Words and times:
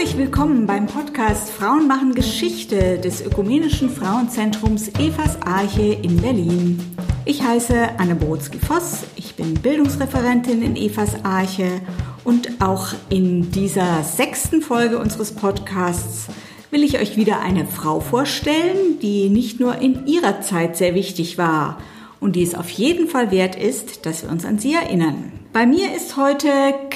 herzlich 0.00 0.16
willkommen 0.16 0.64
beim 0.64 0.86
Podcast 0.86 1.50
Frauen 1.50 1.86
machen 1.86 2.14
Geschichte 2.14 2.98
des 2.98 3.20
Ökumenischen 3.20 3.90
Frauenzentrums 3.90 4.88
Evas 4.98 5.42
Arche 5.42 5.92
in 5.92 6.16
Berlin. 6.22 6.80
Ich 7.26 7.42
heiße 7.42 7.98
Anne 7.98 8.14
Borotzki-Voss, 8.14 9.00
ich 9.16 9.34
bin 9.34 9.52
Bildungsreferentin 9.52 10.62
in 10.62 10.74
Evas 10.74 11.22
Arche 11.22 11.82
und 12.24 12.62
auch 12.62 12.94
in 13.10 13.50
dieser 13.50 14.02
sechsten 14.02 14.62
Folge 14.62 14.98
unseres 14.98 15.32
Podcasts 15.32 16.28
will 16.70 16.82
ich 16.82 16.98
euch 16.98 17.18
wieder 17.18 17.40
eine 17.40 17.66
Frau 17.66 18.00
vorstellen, 18.00 18.98
die 19.02 19.28
nicht 19.28 19.60
nur 19.60 19.82
in 19.82 20.06
ihrer 20.06 20.40
Zeit 20.40 20.78
sehr 20.78 20.94
wichtig 20.94 21.36
war 21.36 21.76
und 22.20 22.36
die 22.36 22.42
es 22.42 22.54
auf 22.54 22.70
jeden 22.70 23.06
Fall 23.06 23.30
wert 23.30 23.54
ist, 23.54 24.06
dass 24.06 24.22
wir 24.22 24.30
uns 24.30 24.46
an 24.46 24.58
sie 24.58 24.72
erinnern. 24.72 25.30
Bei 25.52 25.66
mir 25.66 25.94
ist 25.94 26.16
heute 26.16 26.48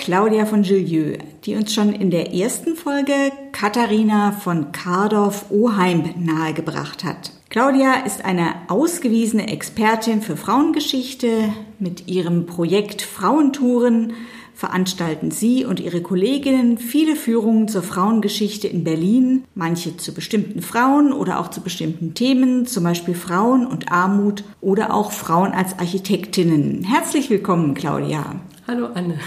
Claudia 0.04 0.44
von 0.44 0.60
Gillieu, 0.60 1.16
die 1.46 1.56
uns 1.56 1.72
schon 1.72 1.94
in 1.94 2.10
der 2.10 2.34
ersten 2.34 2.76
Folge 2.76 3.14
Katharina 3.52 4.32
von 4.32 4.70
Kardorf-Oheim 4.70 6.16
nahegebracht 6.18 7.04
hat. 7.04 7.32
Claudia 7.48 8.04
ist 8.04 8.22
eine 8.22 8.54
ausgewiesene 8.68 9.48
Expertin 9.48 10.20
für 10.20 10.36
Frauengeschichte. 10.36 11.48
Mit 11.78 12.06
ihrem 12.06 12.44
Projekt 12.44 13.00
Frauentouren 13.00 14.12
veranstalten 14.52 15.30
sie 15.30 15.64
und 15.64 15.80
ihre 15.80 16.02
Kolleginnen 16.02 16.76
viele 16.76 17.16
Führungen 17.16 17.68
zur 17.68 17.82
Frauengeschichte 17.82 18.68
in 18.68 18.84
Berlin, 18.84 19.44
manche 19.54 19.96
zu 19.96 20.12
bestimmten 20.12 20.60
Frauen 20.60 21.14
oder 21.14 21.40
auch 21.40 21.48
zu 21.48 21.62
bestimmten 21.62 22.12
Themen, 22.12 22.66
zum 22.66 22.84
Beispiel 22.84 23.14
Frauen 23.14 23.66
und 23.66 23.90
Armut 23.90 24.44
oder 24.60 24.92
auch 24.92 25.12
Frauen 25.12 25.52
als 25.52 25.78
Architektinnen. 25.78 26.84
Herzlich 26.84 27.30
willkommen, 27.30 27.72
Claudia. 27.72 28.38
Hallo, 28.66 28.88
Anne. 28.94 29.18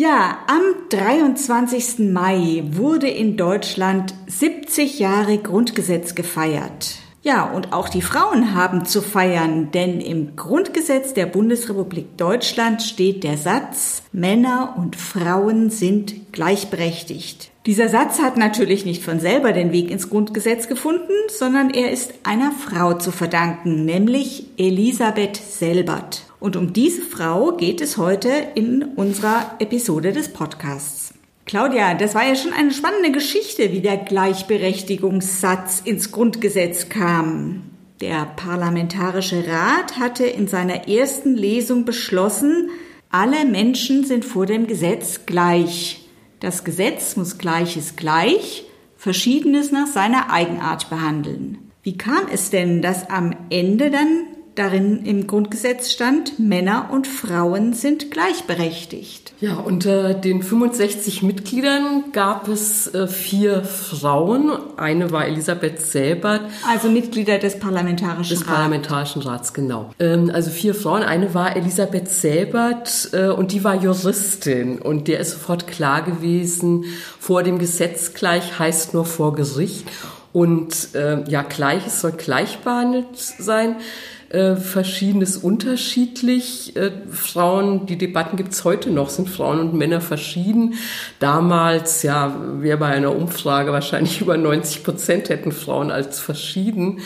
Ja, 0.00 0.38
am 0.46 0.62
23. 0.90 1.98
Mai 2.12 2.62
wurde 2.70 3.08
in 3.08 3.36
Deutschland 3.36 4.14
70 4.28 5.00
Jahre 5.00 5.38
Grundgesetz 5.38 6.14
gefeiert. 6.14 6.98
Ja, 7.24 7.50
und 7.50 7.72
auch 7.72 7.88
die 7.88 8.00
Frauen 8.00 8.54
haben 8.54 8.84
zu 8.84 9.02
feiern, 9.02 9.72
denn 9.72 10.00
im 10.00 10.36
Grundgesetz 10.36 11.14
der 11.14 11.26
Bundesrepublik 11.26 12.16
Deutschland 12.16 12.84
steht 12.84 13.24
der 13.24 13.36
Satz, 13.36 14.04
Männer 14.12 14.76
und 14.78 14.94
Frauen 14.94 15.68
sind 15.68 16.32
gleichberechtigt. 16.32 17.50
Dieser 17.66 17.88
Satz 17.88 18.20
hat 18.20 18.36
natürlich 18.36 18.84
nicht 18.84 19.02
von 19.02 19.18
selber 19.18 19.50
den 19.50 19.72
Weg 19.72 19.90
ins 19.90 20.10
Grundgesetz 20.10 20.68
gefunden, 20.68 21.12
sondern 21.26 21.70
er 21.70 21.90
ist 21.90 22.14
einer 22.22 22.52
Frau 22.52 22.94
zu 22.94 23.10
verdanken, 23.10 23.84
nämlich 23.84 24.46
Elisabeth 24.58 25.36
Selbert. 25.36 26.27
Und 26.40 26.56
um 26.56 26.72
diese 26.72 27.02
Frau 27.02 27.56
geht 27.56 27.80
es 27.80 27.96
heute 27.96 28.30
in 28.54 28.82
unserer 28.96 29.56
Episode 29.58 30.12
des 30.12 30.32
Podcasts. 30.32 31.14
Claudia, 31.46 31.94
das 31.94 32.14
war 32.14 32.26
ja 32.26 32.36
schon 32.36 32.52
eine 32.52 32.70
spannende 32.72 33.10
Geschichte, 33.10 33.72
wie 33.72 33.80
der 33.80 33.96
Gleichberechtigungssatz 33.96 35.80
ins 35.84 36.12
Grundgesetz 36.12 36.88
kam. 36.88 37.62
Der 38.00 38.26
Parlamentarische 38.36 39.44
Rat 39.48 39.98
hatte 39.98 40.26
in 40.26 40.46
seiner 40.46 40.88
ersten 40.88 41.34
Lesung 41.34 41.84
beschlossen, 41.84 42.70
alle 43.10 43.46
Menschen 43.46 44.04
sind 44.04 44.24
vor 44.24 44.46
dem 44.46 44.66
Gesetz 44.66 45.26
gleich. 45.26 46.06
Das 46.40 46.62
Gesetz 46.62 47.16
muss 47.16 47.38
Gleiches 47.38 47.96
gleich, 47.96 48.66
Verschiedenes 48.96 49.72
nach 49.72 49.86
seiner 49.86 50.30
Eigenart 50.30 50.90
behandeln. 50.90 51.58
Wie 51.82 51.96
kam 51.96 52.28
es 52.30 52.50
denn, 52.50 52.82
dass 52.82 53.08
am 53.08 53.34
Ende 53.48 53.90
dann 53.90 54.26
darin 54.58 55.04
im 55.04 55.26
Grundgesetz 55.26 55.90
stand, 55.90 56.38
Männer 56.38 56.90
und 56.92 57.06
Frauen 57.06 57.72
sind 57.72 58.10
gleichberechtigt. 58.10 59.32
Ja, 59.40 59.54
unter 59.54 60.14
den 60.14 60.42
65 60.42 61.22
Mitgliedern 61.22 62.04
gab 62.12 62.48
es 62.48 62.92
äh, 62.92 63.06
vier 63.06 63.62
Frauen. 63.62 64.50
Eine 64.76 65.12
war 65.12 65.26
Elisabeth 65.26 65.80
Selbert. 65.80 66.40
Also 66.68 66.90
Mitglieder 66.90 67.38
des 67.38 67.60
Parlamentarischen 67.60 68.18
Rats. 68.18 68.28
Des 68.30 68.44
Parlamentarischen 68.44 69.22
Rats, 69.22 69.52
genau. 69.52 69.90
Ähm, 70.00 70.30
also 70.34 70.50
vier 70.50 70.74
Frauen. 70.74 71.02
Eine 71.04 71.34
war 71.34 71.54
Elisabeth 71.54 72.08
Selbert 72.08 73.10
äh, 73.12 73.28
und 73.28 73.52
die 73.52 73.62
war 73.62 73.76
Juristin. 73.80 74.80
Und 74.80 75.06
der 75.06 75.20
ist 75.20 75.30
sofort 75.30 75.68
klar 75.68 76.02
gewesen, 76.02 76.84
vor 77.20 77.44
dem 77.44 77.60
Gesetz 77.60 78.14
gleich 78.14 78.58
heißt 78.58 78.92
nur 78.92 79.04
vor 79.04 79.34
Gericht. 79.34 79.86
Und 80.32 80.94
äh, 80.94 81.22
ja, 81.28 81.42
Gleiches 81.42 82.00
soll 82.00 82.12
gleich 82.12 82.58
behandelt 82.58 83.06
sein 83.16 83.76
äh, 84.30 84.56
Verschiedenes 84.56 85.36
unterschiedlich. 85.36 86.76
Äh, 86.76 86.90
Frauen, 87.10 87.86
die 87.86 87.96
Debatten 87.96 88.36
gibt's 88.36 88.64
heute 88.64 88.90
noch, 88.90 89.08
sind 89.08 89.28
Frauen 89.28 89.60
und 89.60 89.74
Männer 89.74 90.00
verschieden. 90.00 90.74
Damals, 91.18 92.02
ja, 92.02 92.36
wäre 92.60 92.78
bei 92.78 92.88
einer 92.88 93.14
Umfrage 93.14 93.72
wahrscheinlich 93.72 94.20
über 94.20 94.36
90 94.36 94.84
Prozent 94.84 95.28
hätten 95.28 95.52
Frauen 95.52 95.90
als 95.90 96.20
verschieden 96.20 97.00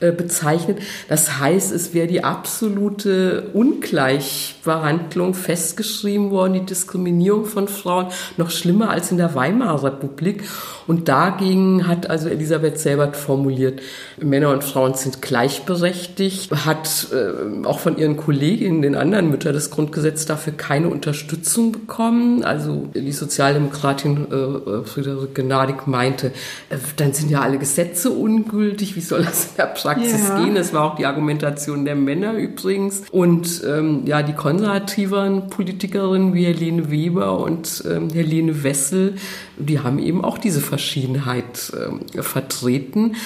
bezeichnet. 0.00 0.78
Das 1.08 1.38
heißt, 1.38 1.72
es 1.72 1.94
wäre 1.94 2.06
die 2.06 2.24
absolute 2.24 3.50
Ungleichbehandlung 3.52 5.34
festgeschrieben 5.34 6.30
worden, 6.30 6.54
die 6.54 6.66
Diskriminierung 6.66 7.46
von 7.46 7.68
Frauen, 7.68 8.06
noch 8.36 8.50
schlimmer 8.50 8.90
als 8.90 9.10
in 9.10 9.16
der 9.16 9.34
Weimarer 9.34 9.84
Republik. 9.84 10.44
Und 10.86 11.08
dagegen 11.08 11.86
hat 11.86 12.10
also 12.10 12.28
Elisabeth 12.28 12.78
Selbert 12.78 13.16
formuliert, 13.16 13.80
Männer 14.20 14.50
und 14.50 14.64
Frauen 14.64 14.94
sind 14.94 15.22
gleichberechtigt, 15.22 16.50
hat 16.66 17.08
äh, 17.12 17.66
auch 17.66 17.78
von 17.78 17.96
ihren 17.96 18.16
Kolleginnen, 18.16 18.82
den 18.82 18.94
anderen 18.94 19.30
Müttern 19.30 19.54
des 19.54 19.70
Grundgesetzes, 19.70 20.26
dafür 20.26 20.52
keine 20.52 20.88
Unterstützung 20.88 21.72
bekommen. 21.72 22.44
Also 22.44 22.88
die 22.94 23.12
Sozialdemokratin 23.12 24.26
äh, 24.30 24.34
äh 24.34 24.84
Friederike 24.84 25.42
Gnadig 25.42 25.86
meinte, 25.86 26.28
äh, 26.68 26.76
dann 26.96 27.12
sind 27.12 27.30
ja 27.30 27.40
alle 27.40 27.58
Gesetze 27.58 28.10
ungültig, 28.10 28.96
wie 28.96 29.00
soll 29.00 29.24
das 29.24 29.46
in 29.46 29.56
der 29.56 29.66
Praxis 29.84 30.28
ja. 30.28 30.42
gehen? 30.42 30.54
Das 30.54 30.72
war 30.72 30.84
auch 30.84 30.96
die 30.96 31.06
Argumentation 31.06 31.84
der 31.84 31.94
Männer 31.94 32.34
übrigens. 32.34 33.02
Und 33.10 33.62
ähm, 33.66 34.02
ja, 34.06 34.22
die 34.22 34.32
konservativeren 34.32 35.50
Politikerinnen 35.50 36.34
wie 36.34 36.46
Helene 36.46 36.90
Weber 36.90 37.38
und 37.38 37.84
ähm, 37.88 38.08
Helene 38.10 38.64
Wessel, 38.64 39.16
die 39.58 39.80
haben 39.80 39.98
eben 39.98 40.24
auch 40.24 40.38
diese 40.38 40.60
Verschiedenheit 40.60 41.72
äh, 42.14 42.22
vertreten. 42.22 43.16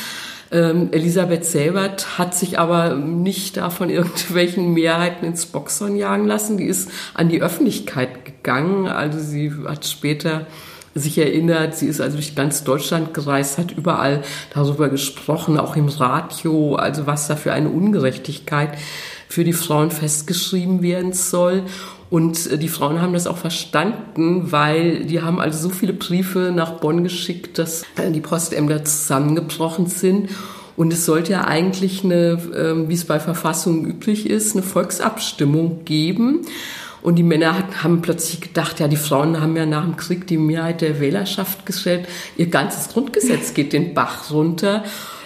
Ähm, 0.51 0.89
Elisabeth 0.93 1.45
Selbert 1.45 2.19
hat 2.19 2.35
sich 2.35 2.59
aber 2.59 2.95
nicht 2.95 3.57
da 3.57 3.71
von 3.71 3.91
irgendwelchen 3.91 4.73
Mehrheiten 4.75 5.27
ins 5.27 5.47
Boxhorn 5.47 5.97
jagen 5.97 6.27
lassen. 6.27 6.57
Die 6.57 6.65
ist 6.65 6.91
an 7.15 7.29
die 7.29 7.43
Öffentlichkeit 7.43 8.25
gegangen. 8.25 8.87
Also 8.89 9.19
sie 9.19 9.53
hat 9.67 9.87
später 9.87 10.47
sich 10.95 11.19
erinnert, 11.19 11.77
sie 11.77 11.87
ist 11.87 12.01
also 12.01 12.17
durch 12.17 12.35
ganz 12.35 12.65
Deutschland 12.65 13.15
gereist, 13.15 13.59
hat 13.59 13.73
überall 13.73 14.23
darüber 14.53 14.89
gesprochen, 14.89 15.59
auch 15.59 15.77
im 15.77 15.89
Radio, 15.89 16.75
also 16.75 17.07
was 17.07 17.29
da 17.29 17.37
für 17.37 17.53
eine 17.53 17.69
Ungerechtigkeit 17.69 18.79
für 19.29 19.45
die 19.45 19.53
Frauen 19.53 19.91
festgeschrieben 19.91 20.83
werden 20.83 21.13
soll. 21.13 21.65
Und 22.11 22.51
äh, 22.51 22.59
die 22.59 22.69
Frauen 22.69 23.03
haben 23.03 23.13
das 23.13 23.27
auch 23.27 23.37
verstanden, 23.37 24.51
weil 24.51 25.05
die 25.05 25.21
haben 25.21 25.41
also 25.41 25.69
so 25.69 25.75
viele 25.75 25.93
Briefe 25.93 26.53
nach 26.55 26.81
Bonn 26.81 27.05
geschickt, 27.05 27.59
dass 27.59 27.83
äh, 27.97 28.11
die 28.11 28.21
Postämter 28.21 28.85
zusammengebrochen 28.85 29.87
sind. 29.87 30.31
Und 30.77 30.93
es 30.93 31.05
sollte 31.05 31.33
ja 31.33 31.45
eigentlich 31.45 32.05
eine, 32.05 32.39
ähm, 32.57 32.89
wie 32.89 32.95
es 32.95 33.05
bei 33.05 33.19
Verfassungen 33.19 33.85
üblich 33.85 34.31
ist, 34.31 34.55
eine 34.55 34.63
Volksabstimmung 34.63 35.85
geben. 35.85 36.47
Und 37.03 37.17
die 37.17 37.23
Männer 37.23 37.55
haben 37.83 38.03
plötzlich 38.03 38.41
gedacht, 38.41 38.81
ja, 38.81 38.89
die 38.89 38.97
Frauen 38.97 39.41
haben 39.41 39.57
ja 39.57 39.67
nach 39.67 39.85
dem 39.85 39.97
Krieg 39.97 40.27
die 40.27 40.39
Mehrheit 40.39 40.81
der 40.81 41.01
Wählerschaft 41.01 41.65
gestellt. 41.67 42.09
Ihr 42.37 42.49
ganzes 42.49 42.89
Grundgesetz 42.89 43.55
geht 43.55 43.73
den 43.73 43.95
Bach 43.95 44.31
runter. 44.31 44.85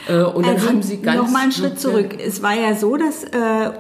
Äh, 0.09 0.23
und 0.23 0.47
dann 0.47 0.57
also 0.57 0.69
haben 0.69 0.83
sie 0.83 0.99
ganz. 0.99 1.19
Nochmal 1.19 1.43
einen 1.43 1.53
Schritt 1.53 1.81
zurück. 1.81 2.17
Es 2.25 2.43
war 2.43 2.55
ja 2.55 2.75
so, 2.75 2.97
dass 2.97 3.25
äh, 3.25 3.71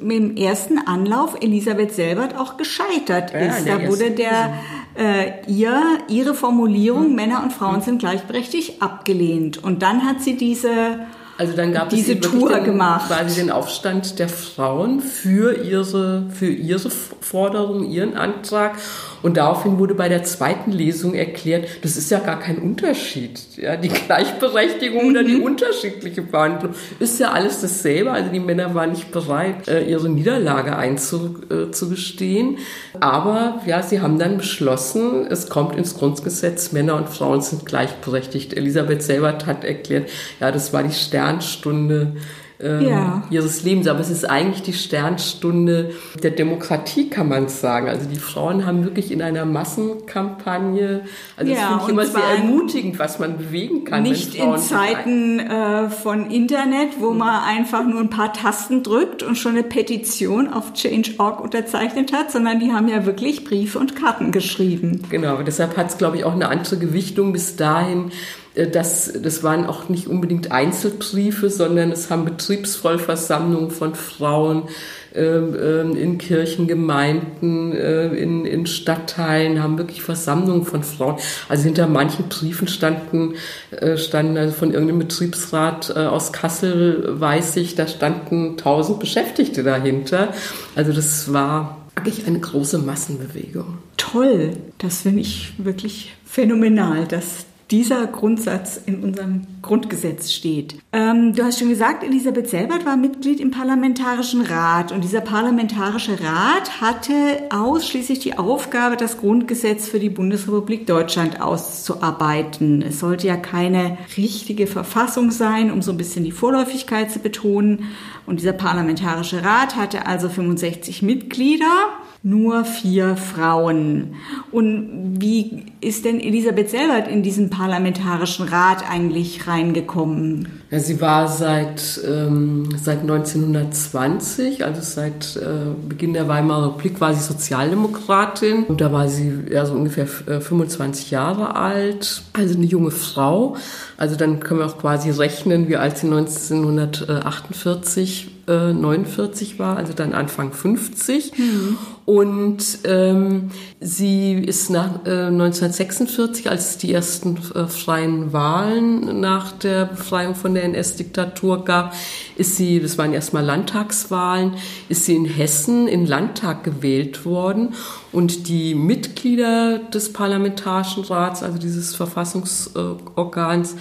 im 0.00 0.36
ersten 0.36 0.78
Anlauf 0.78 1.36
Elisabeth 1.40 1.92
Selbert 1.92 2.36
auch 2.36 2.56
gescheitert 2.56 3.32
ja, 3.32 3.40
ist. 3.40 3.66
Da 3.66 3.86
wurde 3.88 4.12
der 4.12 4.54
äh, 4.96 5.50
ihr 5.50 5.80
ihre 6.08 6.34
Formulierung 6.34 7.06
hm. 7.06 7.14
Männer 7.14 7.42
und 7.42 7.52
Frauen 7.52 7.76
hm. 7.76 7.82
sind 7.82 7.98
gleichberechtigt 7.98 8.80
abgelehnt. 8.80 9.62
Und 9.62 9.82
dann 9.82 10.04
hat 10.06 10.22
sie 10.22 10.36
diese 10.36 11.00
also 11.36 11.56
dann 11.56 11.72
gab 11.72 11.88
diese 11.90 12.14
es 12.14 12.20
Tour 12.20 12.54
den, 12.54 12.64
gemacht. 12.64 13.08
quasi 13.08 13.40
den 13.40 13.50
Aufstand 13.50 14.18
der 14.18 14.28
Frauen 14.28 15.00
für 15.00 15.62
ihre, 15.62 16.26
für 16.30 16.48
ihre 16.48 16.90
Forderung, 16.90 17.90
ihren 17.90 18.16
Antrag. 18.16 18.76
Und 19.24 19.38
daraufhin 19.38 19.78
wurde 19.78 19.94
bei 19.94 20.10
der 20.10 20.22
zweiten 20.22 20.70
Lesung 20.70 21.14
erklärt, 21.14 21.66
das 21.80 21.96
ist 21.96 22.10
ja 22.10 22.18
gar 22.18 22.38
kein 22.38 22.58
Unterschied. 22.58 23.40
Ja, 23.56 23.74
die 23.74 23.88
Gleichberechtigung 23.88 25.04
mhm. 25.04 25.10
oder 25.12 25.24
die 25.24 25.36
mhm. 25.36 25.44
unterschiedliche 25.44 26.20
Behandlung 26.20 26.74
ist 26.98 27.18
ja 27.18 27.32
alles 27.32 27.62
dasselbe. 27.62 28.12
Also 28.12 28.30
die 28.30 28.38
Männer 28.38 28.74
waren 28.74 28.90
nicht 28.90 29.12
bereit, 29.12 29.66
äh, 29.66 29.82
ihre 29.84 30.10
Niederlage 30.10 30.76
einzugestehen. 30.76 32.58
Aber 33.00 33.62
ja, 33.64 33.82
sie 33.82 34.02
haben 34.02 34.18
dann 34.18 34.36
beschlossen, 34.36 35.26
es 35.30 35.48
kommt 35.48 35.74
ins 35.74 35.96
Grundgesetz, 35.96 36.72
Männer 36.72 36.96
und 36.96 37.08
Frauen 37.08 37.40
sind 37.40 37.64
gleichberechtigt. 37.64 38.52
Elisabeth 38.52 39.02
Selbert 39.02 39.46
hat 39.46 39.64
erklärt, 39.64 40.10
ja, 40.38 40.52
das 40.52 40.74
war 40.74 40.82
die 40.82 40.92
Sternstunde 40.92 42.12
ähm, 42.60 42.82
ja. 42.82 43.22
ihres 43.30 43.62
Lebens. 43.64 43.88
Aber 43.88 44.00
es 44.00 44.10
ist 44.10 44.28
eigentlich 44.28 44.62
die 44.62 44.72
Sternstunde 44.72 45.90
der 46.22 46.30
Demokratie, 46.30 47.10
kann 47.10 47.28
man 47.28 47.48
sagen. 47.48 47.88
Also 47.88 48.08
die 48.08 48.18
Frauen 48.18 48.64
haben 48.64 48.84
wirklich 48.84 49.10
in 49.10 49.22
einer 49.22 49.44
Massenkampagne, 49.44 51.02
also 51.36 51.52
ja, 51.52 51.58
das 51.58 51.68
finde 51.68 51.82
ich 51.82 51.88
immer 51.88 52.06
sehr 52.06 52.38
ermutigend, 52.38 52.98
was 52.98 53.18
man 53.18 53.38
bewegen 53.38 53.84
kann. 53.84 54.02
Nicht 54.02 54.34
in 54.34 54.56
Zeiten 54.58 55.40
äh, 55.40 55.90
von 55.90 56.30
Internet, 56.30 57.00
wo 57.00 57.10
man 57.10 57.42
einfach 57.44 57.84
nur 57.84 58.00
ein 58.00 58.10
paar 58.10 58.32
Tasten 58.32 58.82
drückt 58.82 59.22
und 59.22 59.36
schon 59.36 59.52
eine 59.52 59.64
Petition 59.64 60.52
auf 60.52 60.72
Change.org 60.74 61.40
unterzeichnet 61.40 62.12
hat, 62.12 62.30
sondern 62.30 62.60
die 62.60 62.72
haben 62.72 62.88
ja 62.88 63.04
wirklich 63.04 63.44
Briefe 63.44 63.78
und 63.78 63.96
Karten 63.96 64.32
geschrieben. 64.32 65.02
Genau, 65.10 65.42
deshalb 65.42 65.76
hat 65.76 65.90
es, 65.90 65.98
glaube 65.98 66.16
ich, 66.18 66.24
auch 66.24 66.34
eine 66.34 66.48
andere 66.48 66.78
Gewichtung 66.78 67.32
bis 67.32 67.56
dahin 67.56 68.12
das, 68.54 69.12
das 69.20 69.42
waren 69.42 69.66
auch 69.66 69.88
nicht 69.88 70.06
unbedingt 70.06 70.52
Einzelbriefe, 70.52 71.50
sondern 71.50 71.90
es 71.90 72.10
haben 72.10 72.24
Betriebsvollversammlungen 72.24 73.70
von 73.70 73.94
Frauen 73.96 74.68
ähm, 75.14 75.56
ähm, 75.60 75.96
in 75.96 76.18
Kirchengemeinden, 76.18 77.72
äh, 77.72 78.06
in, 78.14 78.46
in 78.46 78.66
Stadtteilen, 78.66 79.62
haben 79.62 79.78
wirklich 79.78 80.02
Versammlungen 80.02 80.64
von 80.64 80.84
Frauen. 80.84 81.16
Also 81.48 81.64
hinter 81.64 81.88
manchen 81.88 82.28
Briefen 82.28 82.68
standen, 82.68 83.34
äh, 83.72 83.96
standen 83.96 84.36
also 84.36 84.54
von 84.54 84.72
irgendeinem 84.72 85.00
Betriebsrat 85.00 85.96
aus 85.96 86.32
Kassel, 86.32 87.20
weiß 87.20 87.56
ich, 87.56 87.74
da 87.74 87.86
standen 87.86 88.56
tausend 88.56 89.00
Beschäftigte 89.00 89.62
dahinter. 89.62 90.32
Also 90.74 90.92
das 90.92 91.32
war 91.32 91.78
wirklich 91.96 92.26
eine 92.26 92.40
große 92.40 92.78
Massenbewegung. 92.78 93.78
Toll, 93.96 94.56
das 94.78 95.02
finde 95.02 95.20
ich 95.20 95.52
wirklich 95.58 96.14
phänomenal, 96.24 97.06
dass 97.06 97.46
dieser 97.70 98.06
Grundsatz 98.06 98.80
in 98.84 99.02
unserem 99.02 99.46
Grundgesetz 99.62 100.30
steht. 100.32 100.76
Ähm, 100.92 101.34
du 101.34 101.42
hast 101.42 101.58
schon 101.58 101.70
gesagt, 101.70 102.04
Elisabeth 102.04 102.48
Selbert 102.48 102.84
war 102.84 102.96
Mitglied 102.96 103.40
im 103.40 103.50
Parlamentarischen 103.50 104.42
Rat 104.42 104.92
und 104.92 105.02
dieser 105.02 105.22
Parlamentarische 105.22 106.18
Rat 106.22 106.80
hatte 106.80 107.14
ausschließlich 107.50 108.18
die 108.18 108.36
Aufgabe, 108.36 108.96
das 108.96 109.18
Grundgesetz 109.18 109.88
für 109.88 109.98
die 109.98 110.10
Bundesrepublik 110.10 110.86
Deutschland 110.86 111.40
auszuarbeiten. 111.40 112.82
Es 112.82 113.00
sollte 113.00 113.26
ja 113.26 113.36
keine 113.36 113.96
richtige 114.16 114.66
Verfassung 114.66 115.30
sein, 115.30 115.70
um 115.70 115.80
so 115.80 115.92
ein 115.92 115.98
bisschen 115.98 116.24
die 116.24 116.32
Vorläufigkeit 116.32 117.10
zu 117.10 117.20
betonen. 117.20 117.84
Und 118.26 118.40
dieser 118.40 118.52
Parlamentarische 118.52 119.42
Rat 119.42 119.76
hatte 119.76 120.06
also 120.06 120.28
65 120.28 121.02
Mitglieder 121.02 121.88
nur 122.26 122.64
vier 122.64 123.18
Frauen. 123.18 124.14
Und 124.50 125.16
wie 125.20 125.66
ist 125.82 126.06
denn 126.06 126.20
Elisabeth 126.20 126.70
Selbert 126.70 127.06
in 127.06 127.22
diesen 127.22 127.50
Parlamentarischen 127.50 128.48
Rat 128.48 128.82
eigentlich 128.90 129.46
reingekommen? 129.46 130.48
Ja, 130.70 130.80
sie 130.80 131.02
war 131.02 131.28
seit, 131.28 132.00
ähm, 132.08 132.70
seit 132.82 133.02
1920, 133.02 134.64
also 134.64 134.80
seit 134.80 135.36
äh, 135.36 135.74
Beginn 135.86 136.14
der 136.14 136.26
Weimarer 136.26 136.68
Republik, 136.68 136.98
war 136.98 137.12
sie 137.12 137.20
Sozialdemokratin. 137.20 138.64
Und 138.64 138.80
da 138.80 138.90
war 138.90 139.06
sie 139.08 139.40
ja 139.50 139.66
so 139.66 139.74
ungefähr 139.74 140.06
25 140.06 141.12
äh, 141.12 141.14
Jahre 141.14 141.56
alt, 141.56 142.22
also 142.32 142.54
eine 142.54 142.64
junge 142.64 142.90
Frau. 142.90 143.58
Also 143.98 144.16
dann 144.16 144.40
können 144.40 144.60
wir 144.60 144.66
auch 144.66 144.78
quasi 144.78 145.10
rechnen, 145.10 145.68
wie 145.68 145.76
alt 145.76 145.98
sie 145.98 146.06
1948 146.06 148.30
äh, 148.48 148.72
49 148.72 149.58
war, 149.58 149.76
also 149.76 149.92
dann 149.92 150.12
Anfang 150.12 150.52
50. 150.52 151.32
Mhm. 151.36 151.78
Und 152.06 152.80
ähm, 152.84 153.50
sie 153.80 154.34
ist 154.34 154.68
nach 154.68 155.06
äh, 155.06 155.28
1946, 155.28 156.50
als 156.50 156.70
es 156.70 156.78
die 156.78 156.92
ersten 156.92 157.38
äh, 157.54 157.66
freien 157.66 158.32
Wahlen 158.34 159.20
nach 159.20 159.52
der 159.52 159.86
Befreiung 159.86 160.34
von 160.34 160.52
der 160.52 160.64
NS-Diktatur 160.64 161.64
gab, 161.64 161.94
ist 162.36 162.56
sie, 162.56 162.80
das 162.80 162.98
waren 162.98 163.14
erstmal 163.14 163.44
Landtagswahlen, 163.44 164.52
ist 164.90 165.06
sie 165.06 165.16
in 165.16 165.24
Hessen 165.24 165.88
in 165.88 166.06
Landtag 166.06 166.62
gewählt 166.62 167.24
worden. 167.24 167.74
Und 168.12 168.48
die 168.48 168.74
Mitglieder 168.74 169.78
des 169.78 170.12
Parlamentarischen 170.12 171.04
Rats, 171.04 171.42
also 171.42 171.58
dieses 171.58 171.94
Verfassungsorgans, 171.94 173.76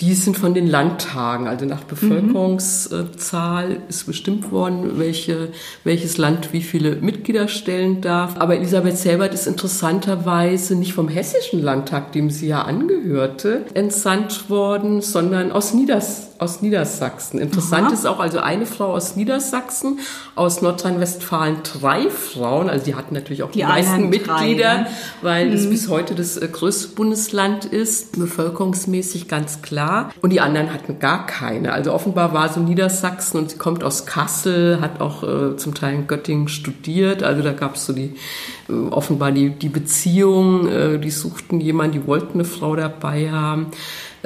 die 0.00 0.14
sind 0.14 0.36
von 0.36 0.52
den 0.52 0.66
Landtagen, 0.66 1.48
also 1.48 1.64
nach 1.64 1.84
Bevölkerungszahl 1.84 3.78
ist 3.88 4.06
bestimmt 4.06 4.50
worden, 4.50 4.98
welche, 4.98 5.48
welches 5.84 6.18
Land 6.18 6.52
wie 6.52 6.60
viele 6.60 6.96
Mitglieder 6.96 7.48
stellen 7.48 8.00
darf. 8.02 8.36
Aber 8.38 8.56
Elisabeth 8.56 8.98
Selbert 8.98 9.32
ist 9.32 9.46
interessanterweise 9.46 10.74
nicht 10.74 10.92
vom 10.92 11.08
Hessischen 11.08 11.62
Landtag, 11.62 12.12
dem 12.12 12.30
sie 12.30 12.48
ja 12.48 12.62
angehörte, 12.62 13.64
entsandt 13.74 14.50
worden, 14.50 15.00
sondern 15.00 15.50
aus 15.50 15.72
Nieders 15.72 16.35
aus 16.38 16.62
Niedersachsen. 16.62 17.38
Interessant 17.38 17.86
Aha. 17.86 17.94
ist 17.94 18.06
auch, 18.06 18.20
also 18.20 18.38
eine 18.38 18.66
Frau 18.66 18.92
aus 18.92 19.16
Niedersachsen, 19.16 20.00
aus 20.34 20.62
Nordrhein-Westfalen 20.62 21.58
drei 21.62 22.10
Frauen, 22.10 22.68
also 22.68 22.84
die 22.84 22.94
hatten 22.94 23.14
natürlich 23.14 23.42
auch 23.42 23.50
die, 23.50 23.60
die 23.60 23.64
meisten 23.64 24.08
Mitglieder, 24.08 24.84
drei, 24.84 24.86
weil 25.22 25.46
mhm. 25.48 25.54
es 25.54 25.68
bis 25.68 25.88
heute 25.88 26.14
das 26.14 26.36
äh, 26.36 26.48
größte 26.48 26.88
Bundesland 26.94 27.64
ist, 27.64 28.18
bevölkerungsmäßig 28.18 29.28
ganz 29.28 29.62
klar. 29.62 30.10
Und 30.22 30.30
die 30.30 30.40
anderen 30.40 30.72
hatten 30.72 30.98
gar 30.98 31.26
keine. 31.26 31.72
Also 31.72 31.92
offenbar 31.92 32.32
war 32.32 32.48
so 32.48 32.60
Niedersachsen 32.60 33.38
und 33.38 33.50
sie 33.50 33.58
kommt 33.58 33.84
aus 33.84 34.06
Kassel, 34.06 34.80
hat 34.80 35.00
auch 35.00 35.22
äh, 35.22 35.56
zum 35.56 35.74
Teil 35.74 35.94
in 35.94 36.06
Göttingen 36.06 36.48
studiert. 36.48 37.22
Also 37.22 37.42
da 37.42 37.52
gab 37.52 37.76
es 37.76 37.86
so 37.86 37.92
die 37.92 38.14
äh, 38.68 38.72
offenbar 38.72 39.32
die, 39.32 39.50
die 39.50 39.68
Beziehung, 39.68 40.68
äh, 40.68 40.98
die 40.98 41.10
suchten 41.10 41.60
jemanden, 41.60 42.00
die 42.00 42.06
wollten 42.06 42.34
eine 42.34 42.44
Frau 42.44 42.76
dabei 42.76 43.30
haben. 43.30 43.68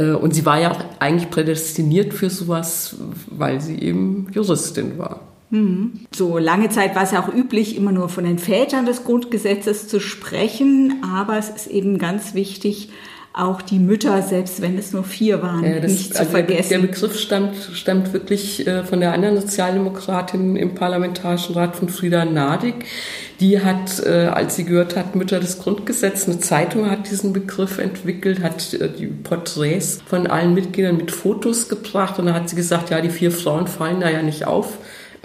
Äh, 0.01 0.13
und 0.13 0.35
sie 0.35 0.47
war 0.47 0.61
ja 0.61 0.73
auch 0.73 0.85
eigentlich 0.99 1.31
prädestiniert 1.31 2.15
für 2.15 2.31
sowas, 2.31 2.97
weil 3.31 3.61
sie 3.61 3.79
eben 3.79 4.29
Juristin 4.33 4.99
war. 4.99 5.21
Mhm. 5.51 6.01
So 6.15 6.39
lange 6.39 6.71
Zeit 6.71 6.95
war 6.95 7.03
es 7.03 7.11
ja 7.11 7.23
auch 7.23 7.33
üblich, 7.33 7.77
immer 7.77 7.93
nur 7.93 8.09
von 8.09 8.25
den 8.25 8.39
Vätern 8.39 8.87
des 8.87 9.05
Grundgesetzes 9.05 9.89
zu 9.89 10.01
sprechen, 10.01 11.03
aber 11.03 11.37
es 11.37 11.51
ist 11.51 11.67
eben 11.67 11.99
ganz 11.99 12.35
wichtig, 12.35 12.91
auch 13.33 13.63
die 13.63 13.79
Mütter, 13.79 14.23
selbst 14.23 14.61
wenn 14.61 14.77
es 14.77 14.93
nur 14.93 15.05
vier 15.05 15.41
waren, 15.41 15.65
ja, 15.65 15.79
das, 15.79 15.93
nicht 15.93 16.15
zu 16.15 16.19
also 16.19 16.33
vergessen. 16.33 16.71
Der 16.71 16.79
Begriff 16.79 17.19
stammt, 17.19 17.57
stammt 17.75 18.13
wirklich 18.13 18.67
äh, 18.67 18.83
von 18.83 18.99
der 18.99 19.13
anderen 19.13 19.41
Sozialdemokratin 19.41 20.57
im 20.57 20.75
Parlamentarischen 20.75 21.55
Rat 21.55 21.77
von 21.77 21.89
Frieda 21.89 22.25
Nadig. 22.25 22.87
Die 23.39 23.61
hat, 23.61 24.05
äh, 24.05 24.27
als 24.27 24.57
sie 24.57 24.65
gehört 24.65 24.97
hat, 24.97 25.15
Mütter 25.15 25.39
des 25.39 25.61
Grundgesetzes, 25.61 26.29
eine 26.29 26.41
Zeitung 26.41 26.91
hat 26.91 27.09
diesen 27.09 27.33
Begriff 27.33 27.79
entwickelt, 27.79 28.43
hat 28.43 28.75
äh, 28.75 28.89
die 28.89 29.07
Porträts 29.07 30.01
von 30.05 30.27
allen 30.27 30.53
Mitgliedern 30.53 30.97
mit 30.97 31.13
Fotos 31.13 31.69
gebracht 31.69 32.19
und 32.19 32.27
da 32.27 32.35
hat 32.35 32.49
sie 32.49 32.57
gesagt, 32.57 32.91
ja, 32.91 33.01
die 33.01 33.11
vier 33.11 33.31
Frauen 33.31 33.69
fallen 33.69 34.01
da 34.01 34.11
ja 34.11 34.23
nicht 34.23 34.47
auf 34.47 34.79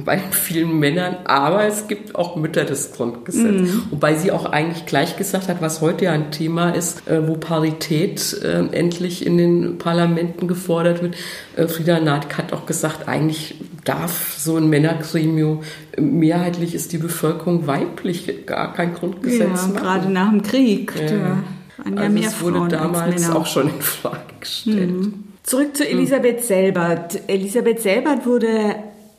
bei 0.04 0.20
vielen 0.20 0.78
Männern, 0.78 1.18
aber 1.24 1.66
es 1.66 1.88
gibt 1.88 2.16
auch 2.16 2.36
Mütter 2.36 2.66
des 2.66 2.92
Grundgesetzes. 2.92 3.74
Mhm. 3.74 3.84
Wobei 3.92 4.16
sie 4.16 4.32
auch 4.32 4.46
eigentlich 4.46 4.86
gleich 4.86 5.16
gesagt 5.16 5.48
hat, 5.48 5.62
was 5.62 5.82
heute 5.82 6.06
ja 6.06 6.12
ein 6.12 6.32
Thema 6.32 6.72
ist, 6.72 7.08
äh, 7.08 7.28
wo 7.28 7.36
Parität 7.36 8.38
äh, 8.44 8.66
endlich 8.72 9.26
in 9.26 9.38
den 9.38 9.78
Parlamenten 9.78 10.48
gefordert 10.48 11.02
wird. 11.02 11.16
Äh, 11.56 11.68
Frieda 11.68 12.00
Nath 12.00 12.38
hat 12.38 12.52
auch 12.52 12.66
gesagt, 12.66 13.08
eigentlich 13.08 13.56
darf 13.86 14.36
so 14.38 14.58
ein 14.58 14.70
Männergremium, 14.70 15.62
mehrheitlich 15.98 16.76
ist 16.76 16.92
die 16.92 16.98
Bevölkerung 16.98 17.68
weiblich, 17.68 18.46
gar 18.46 18.74
kein 18.74 18.94
Grundgesetz 18.94 19.40
ja, 19.40 19.48
machen. 19.48 19.76
gerade 19.76 20.12
nach 20.12 20.30
dem 20.30 20.42
Krieg. 20.42 20.94
Ja. 21.00 21.08
Da 21.08 22.02
also 22.02 22.18
es 22.18 22.42
wurde 22.42 22.58
Frauen 22.58 22.70
damals 22.70 23.30
auch 23.30 23.46
schon 23.46 23.70
in 23.70 23.82
Frage 23.82 24.34
gestellt. 24.40 24.92
Mhm. 24.92 25.14
Zurück 25.44 25.78
zu 25.78 25.88
Elisabeth 25.88 26.44
Selbert. 26.44 27.20
Elisabeth 27.28 27.80
Selbert 27.80 28.26
wurde 28.26 28.76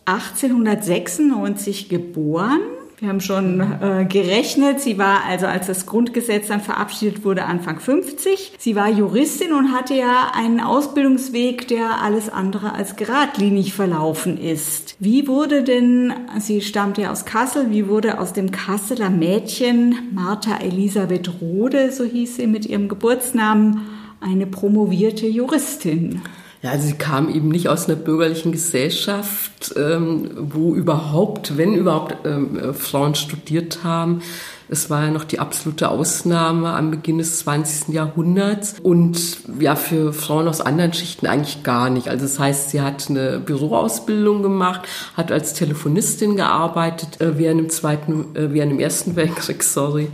1896 0.07 1.89
geboren. 1.89 2.61
Wir 2.99 3.11
haben 3.11 3.21
schon 3.21 3.61
äh, 3.61 4.07
gerechnet. 4.09 4.81
Sie 4.81 4.97
war 4.97 5.25
also, 5.29 5.45
als 5.47 5.67
das 5.67 5.85
Grundgesetz 5.85 6.49
dann 6.49 6.63
verabschiedet 6.63 7.25
wurde, 7.25 7.45
Anfang 7.45 7.79
50. 7.79 8.55
Sie 8.59 8.75
war 8.75 8.89
Juristin 8.89 9.53
und 9.53 9.73
hatte 9.73 9.93
ja 9.93 10.33
einen 10.35 10.61
Ausbildungsweg, 10.61 11.69
der 11.69 12.01
alles 12.03 12.31
andere 12.31 12.73
als 12.73 12.97
geradlinig 12.97 13.75
verlaufen 13.75 14.39
ist. 14.39 14.97
Wie 14.99 15.29
wurde 15.29 15.63
denn, 15.63 16.15
sie 16.39 16.63
stammt 16.63 16.97
ja 16.97 17.13
aus 17.13 17.27
Kassel, 17.27 17.71
wie 17.71 17.87
wurde 17.87 18.19
aus 18.19 18.33
dem 18.33 18.51
Kasseler 18.51 19.11
Mädchen 19.11 19.97
Martha 20.15 20.57
Elisabeth 20.57 21.31
Rode, 21.43 21.93
so 21.93 22.05
hieß 22.05 22.37
sie 22.37 22.47
mit 22.47 22.65
ihrem 22.65 22.89
Geburtsnamen, 22.89 23.83
eine 24.23 24.47
promovierte 24.47 25.27
Juristin? 25.27 26.23
Ja, 26.63 26.71
also 26.71 26.87
sie 26.87 26.95
kam 26.95 27.29
eben 27.29 27.49
nicht 27.49 27.69
aus 27.69 27.87
einer 27.87 27.97
bürgerlichen 27.97 28.51
Gesellschaft, 28.51 29.75
ähm, 29.77 30.31
wo 30.37 30.75
überhaupt, 30.75 31.57
wenn 31.57 31.75
überhaupt 31.75 32.27
ähm, 32.27 32.59
äh, 32.59 32.73
Frauen 32.73 33.15
studiert 33.15 33.85
haben, 33.85 34.23
Es 34.69 34.91
war 34.91 35.05
ja 35.05 35.11
noch 35.13 35.23
die 35.23 35.39
absolute 35.39 35.89
Ausnahme 35.89 36.71
am 36.71 36.91
Beginn 36.91 37.19
des 37.19 37.39
20. 37.41 37.95
Jahrhunderts 37.95 38.75
und 38.83 39.39
ja, 39.61 39.77
für 39.77 40.13
Frauen 40.13 40.49
aus 40.49 40.61
anderen 40.61 40.93
Schichten 40.93 41.27
eigentlich 41.29 41.63
gar 41.63 41.89
nicht. 41.89 42.09
Also 42.09 42.25
das 42.25 42.41
heißt, 42.41 42.71
sie 42.71 42.81
hat 42.81 43.09
eine 43.09 43.39
Büroausbildung 43.39 44.43
gemacht, 44.43 44.89
hat 45.17 45.31
als 45.31 45.55
Telefonistin 45.55 46.35
gearbeitet 46.35 47.21
äh, 47.21 47.39
während 47.39 47.61
dem 47.61 47.71
zweiten, 47.71 48.35
äh, 48.35 48.53
während 48.53 48.73
dem 48.73 48.81
ersten 48.81 49.15
Weltkrieg, 49.15 49.63
sorry 49.63 50.09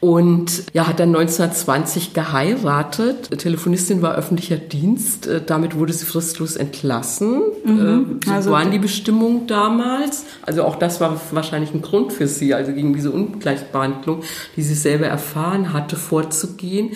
und 0.00 0.64
ja, 0.74 0.86
hat 0.86 1.00
dann 1.00 1.08
1920 1.08 2.12
geheiratet. 2.12 3.30
Telefonistin 3.38 4.02
war 4.02 4.14
öffentlicher 4.14 4.56
Dienst. 4.58 5.26
Äh, 5.26 5.40
damit 5.44 5.76
wurde 5.76 5.92
sie 5.92 6.04
fristlos 6.04 6.56
entlassen. 6.56 7.40
Mhm. 7.64 8.20
Äh, 8.22 8.26
so 8.26 8.32
also 8.32 8.50
waren 8.50 8.70
die 8.70 8.78
Bestimmungen 8.78 9.46
damals. 9.46 10.24
Also 10.42 10.64
auch 10.64 10.76
das 10.76 11.00
war 11.00 11.18
wahrscheinlich 11.30 11.72
ein 11.72 11.80
Grund 11.80 12.12
für 12.12 12.28
sie, 12.28 12.52
also 12.52 12.72
gegen 12.72 12.92
diese 12.92 13.10
Ungleichbehandlung, 13.10 14.22
die 14.56 14.62
sie 14.62 14.74
selber 14.74 15.06
erfahren 15.06 15.72
hatte, 15.72 15.96
vorzugehen. 15.96 16.90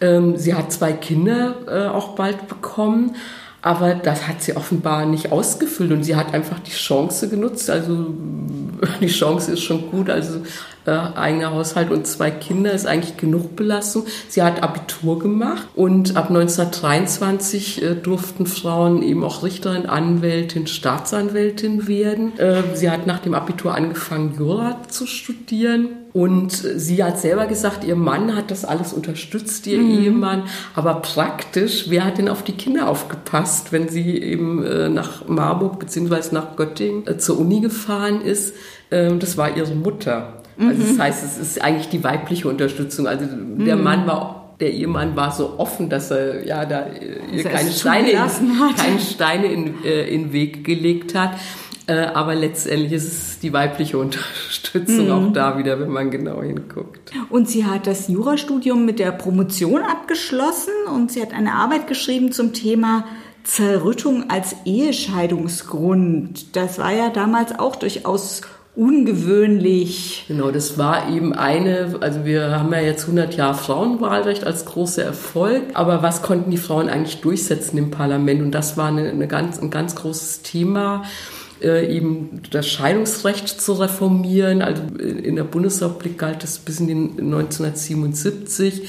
Ähm, 0.00 0.36
sie 0.36 0.54
hat 0.54 0.72
zwei 0.72 0.92
Kinder 0.92 1.56
äh, 1.66 1.88
auch 1.88 2.14
bald 2.14 2.46
bekommen. 2.48 3.16
Aber 3.62 3.94
das 3.94 4.26
hat 4.26 4.40
sie 4.42 4.56
offenbar 4.56 5.04
nicht 5.04 5.32
ausgefüllt 5.32 5.92
und 5.92 6.02
sie 6.02 6.16
hat 6.16 6.32
einfach 6.32 6.60
die 6.60 6.70
Chance 6.70 7.28
genutzt. 7.28 7.68
Also 7.68 8.06
die 9.00 9.08
Chance 9.08 9.52
ist 9.52 9.62
schon 9.62 9.90
gut. 9.90 10.08
Also 10.08 10.40
äh, 10.86 10.90
eigener 10.90 11.52
Haushalt 11.52 11.90
und 11.90 12.06
zwei 12.06 12.30
Kinder 12.30 12.72
ist 12.72 12.86
eigentlich 12.86 13.16
genug 13.16 13.56
Belastung. 13.56 14.04
Sie 14.28 14.42
hat 14.42 14.62
Abitur 14.62 15.18
gemacht 15.18 15.68
und 15.74 16.16
ab 16.16 16.28
1923 16.28 17.82
äh, 17.82 17.94
durften 17.94 18.46
Frauen 18.46 19.02
eben 19.02 19.24
auch 19.24 19.42
Richterin, 19.42 19.86
Anwältin, 19.86 20.66
Staatsanwältin 20.66 21.86
werden. 21.86 22.38
Äh, 22.38 22.62
sie 22.74 22.90
hat 22.90 23.06
nach 23.06 23.20
dem 23.20 23.34
Abitur 23.34 23.74
angefangen, 23.74 24.34
Jura 24.38 24.76
zu 24.88 25.06
studieren. 25.06 25.88
Und 26.12 26.50
sie 26.52 27.04
hat 27.04 27.20
selber 27.20 27.46
gesagt, 27.46 27.84
ihr 27.84 27.94
Mann 27.94 28.34
hat 28.34 28.50
das 28.50 28.64
alles 28.64 28.92
unterstützt, 28.92 29.66
ihr 29.68 29.78
mhm. 29.78 30.02
Ehemann. 30.02 30.42
Aber 30.74 30.94
praktisch, 30.94 31.84
wer 31.88 32.04
hat 32.04 32.18
denn 32.18 32.28
auf 32.28 32.42
die 32.42 32.52
Kinder 32.52 32.88
aufgepasst, 32.88 33.70
wenn 33.70 33.88
sie 33.88 34.18
eben 34.18 34.64
äh, 34.64 34.88
nach 34.88 35.28
Marburg 35.28 35.78
beziehungsweise 35.78 36.34
nach 36.34 36.56
Göttingen 36.56 37.06
äh, 37.06 37.18
zur 37.18 37.38
Uni 37.38 37.60
gefahren 37.60 38.22
ist? 38.22 38.54
Ähm, 38.90 39.20
das 39.20 39.36
war 39.36 39.56
ihre 39.56 39.74
Mutter. 39.74 40.39
Also 40.68 40.82
das 40.82 40.92
mhm. 40.92 41.02
heißt, 41.02 41.24
es 41.24 41.38
ist 41.38 41.62
eigentlich 41.62 41.88
die 41.88 42.04
weibliche 42.04 42.48
Unterstützung. 42.48 43.06
Also 43.06 43.24
der 43.26 43.76
mhm. 43.76 43.82
Mann 43.82 44.06
war 44.06 44.40
der 44.60 44.72
Ehemann 44.72 45.16
war 45.16 45.32
so 45.32 45.58
offen, 45.58 45.88
dass 45.88 46.10
er 46.10 46.46
ja 46.46 46.66
da 46.66 46.86
ihr 47.32 47.44
keine 47.44 47.70
Steine, 47.70 48.10
in, 48.10 48.18
keine 48.76 49.00
Steine 49.00 49.46
in, 49.46 49.82
äh, 49.84 50.06
in 50.08 50.32
Weg 50.32 50.64
gelegt 50.64 51.14
hat. 51.14 51.32
Äh, 51.86 51.94
aber 51.94 52.34
letztendlich 52.34 52.92
ist 52.92 53.04
es 53.04 53.38
die 53.40 53.52
weibliche 53.52 53.98
Unterstützung 53.98 55.06
mhm. 55.06 55.12
auch 55.12 55.32
da 55.32 55.58
wieder, 55.58 55.80
wenn 55.80 55.88
man 55.88 56.10
genau 56.10 56.42
hinguckt. 56.42 57.10
Und 57.30 57.48
sie 57.48 57.64
hat 57.64 57.86
das 57.86 58.08
Jurastudium 58.08 58.84
mit 58.84 58.98
der 58.98 59.12
Promotion 59.12 59.82
abgeschlossen 59.82 60.74
und 60.94 61.10
sie 61.10 61.22
hat 61.22 61.32
eine 61.32 61.54
Arbeit 61.54 61.86
geschrieben 61.86 62.30
zum 62.30 62.52
Thema 62.52 63.06
Zerrüttung 63.44 64.28
als 64.28 64.54
Ehescheidungsgrund. 64.66 66.54
Das 66.54 66.78
war 66.78 66.92
ja 66.92 67.08
damals 67.08 67.58
auch 67.58 67.76
durchaus 67.76 68.42
ungewöhnlich. 68.76 70.24
Genau, 70.28 70.50
das 70.50 70.78
war 70.78 71.08
eben 71.10 71.32
eine, 71.32 71.96
also 72.00 72.24
wir 72.24 72.58
haben 72.58 72.72
ja 72.72 72.80
jetzt 72.80 73.02
100 73.02 73.36
Jahre 73.36 73.54
Frauenwahlrecht 73.54 74.44
als 74.44 74.64
großer 74.64 75.02
Erfolg, 75.02 75.62
aber 75.74 76.02
was 76.02 76.22
konnten 76.22 76.50
die 76.50 76.56
Frauen 76.56 76.88
eigentlich 76.88 77.20
durchsetzen 77.20 77.78
im 77.78 77.90
Parlament? 77.90 78.42
Und 78.42 78.52
das 78.52 78.76
war 78.76 78.88
eine, 78.88 79.08
eine 79.08 79.26
ganz, 79.26 79.60
ein 79.60 79.70
ganz 79.70 79.96
großes 79.96 80.42
Thema 80.42 81.02
äh, 81.62 81.94
eben 81.94 82.42
das 82.50 82.68
Scheidungsrecht 82.68 83.48
zu 83.60 83.74
reformieren. 83.74 84.62
Also 84.62 84.82
in 84.98 85.36
der 85.36 85.44
Bundesrepublik 85.44 86.18
galt 86.18 86.44
es 86.44 86.58
bis 86.58 86.80
in 86.80 86.86
den 86.86 87.10
1977, 87.32 88.88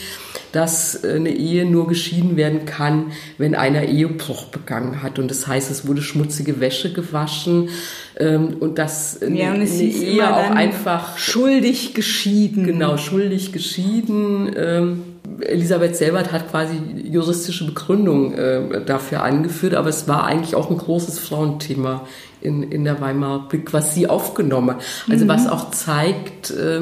dass 0.51 1.03
eine 1.03 1.31
Ehe 1.35 1.65
nur 1.65 1.87
geschieden 1.87 2.37
werden 2.37 2.65
kann, 2.65 3.11
wenn 3.37 3.55
einer 3.55 3.83
Ehebruch 3.83 4.45
begangen 4.45 5.03
hat. 5.03 5.19
Und 5.19 5.29
das 5.29 5.47
heißt, 5.47 5.71
es 5.71 5.87
wurde 5.87 6.01
schmutzige 6.01 6.59
Wäsche 6.59 6.93
gewaschen 6.93 7.69
ähm, 8.17 8.55
und 8.59 8.77
dass 8.77 9.21
eine, 9.21 9.39
ja, 9.39 9.49
und 9.49 9.61
eine 9.61 9.69
Ehe 9.69 10.35
auch 10.35 10.51
einfach 10.51 11.17
schuldig 11.17 11.93
geschieden. 11.93 12.65
Genau, 12.65 12.97
schuldig 12.97 13.51
geschieden. 13.51 14.51
Ähm, 14.55 15.03
Elisabeth 15.41 15.95
Selbert 15.95 16.31
hat 16.31 16.49
quasi 16.49 16.75
juristische 17.03 17.65
Begründung 17.65 18.33
äh, 18.33 18.83
dafür 18.85 19.23
angeführt, 19.23 19.73
aber 19.73 19.89
es 19.89 20.07
war 20.07 20.25
eigentlich 20.25 20.55
auch 20.55 20.69
ein 20.69 20.77
großes 20.77 21.19
Frauenthema 21.19 22.05
in, 22.41 22.63
in 22.63 22.83
der 22.83 22.99
Weimarer 23.01 23.43
Republik, 23.43 23.73
was 23.73 23.93
sie 23.93 24.07
aufgenommen 24.07 24.75
hat. 24.75 24.83
Also 25.09 25.25
mhm. 25.25 25.29
was 25.29 25.47
auch 25.47 25.71
zeigt, 25.71 26.51
äh, 26.51 26.81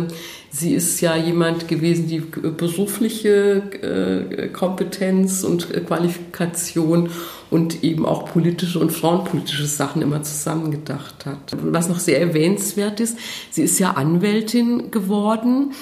sie 0.49 0.73
ist 0.73 0.99
ja 1.01 1.15
jemand 1.15 1.67
gewesen, 1.67 2.07
die 2.07 2.19
berufliche 2.19 3.61
äh, 3.81 4.47
Kompetenz 4.47 5.43
und 5.43 5.69
Qualifikation 5.85 7.09
und 7.49 7.83
eben 7.83 8.05
auch 8.05 8.25
politische 8.25 8.79
und 8.79 8.91
frauenpolitische 8.91 9.65
Sachen 9.65 10.01
immer 10.01 10.23
zusammengedacht 10.23 11.25
hat. 11.25 11.57
Was 11.61 11.89
noch 11.89 11.99
sehr 11.99 12.19
erwähnenswert 12.19 12.99
ist, 12.99 13.17
sie 13.51 13.63
ist 13.63 13.79
ja 13.79 13.91
Anwältin 13.91 14.91
geworden 14.91 15.73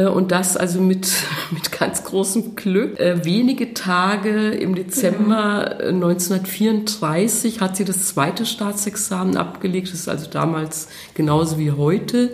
und 0.00 0.32
das 0.32 0.56
also 0.56 0.80
mit, 0.80 1.08
mit 1.50 1.72
ganz 1.72 2.04
großem 2.04 2.56
Glück. 2.56 2.98
Äh, 2.98 3.24
wenige 3.24 3.74
Tage 3.74 4.50
im 4.50 4.74
Dezember 4.74 5.78
1934 5.80 7.60
hat 7.60 7.76
sie 7.76 7.84
das 7.84 8.06
zweite 8.06 8.46
Staatsexamen 8.46 9.36
abgelegt. 9.36 9.88
Das 9.88 9.94
ist 9.94 10.08
also 10.08 10.30
damals 10.30 10.88
genauso 11.14 11.58
wie 11.58 11.72
heute 11.72 12.30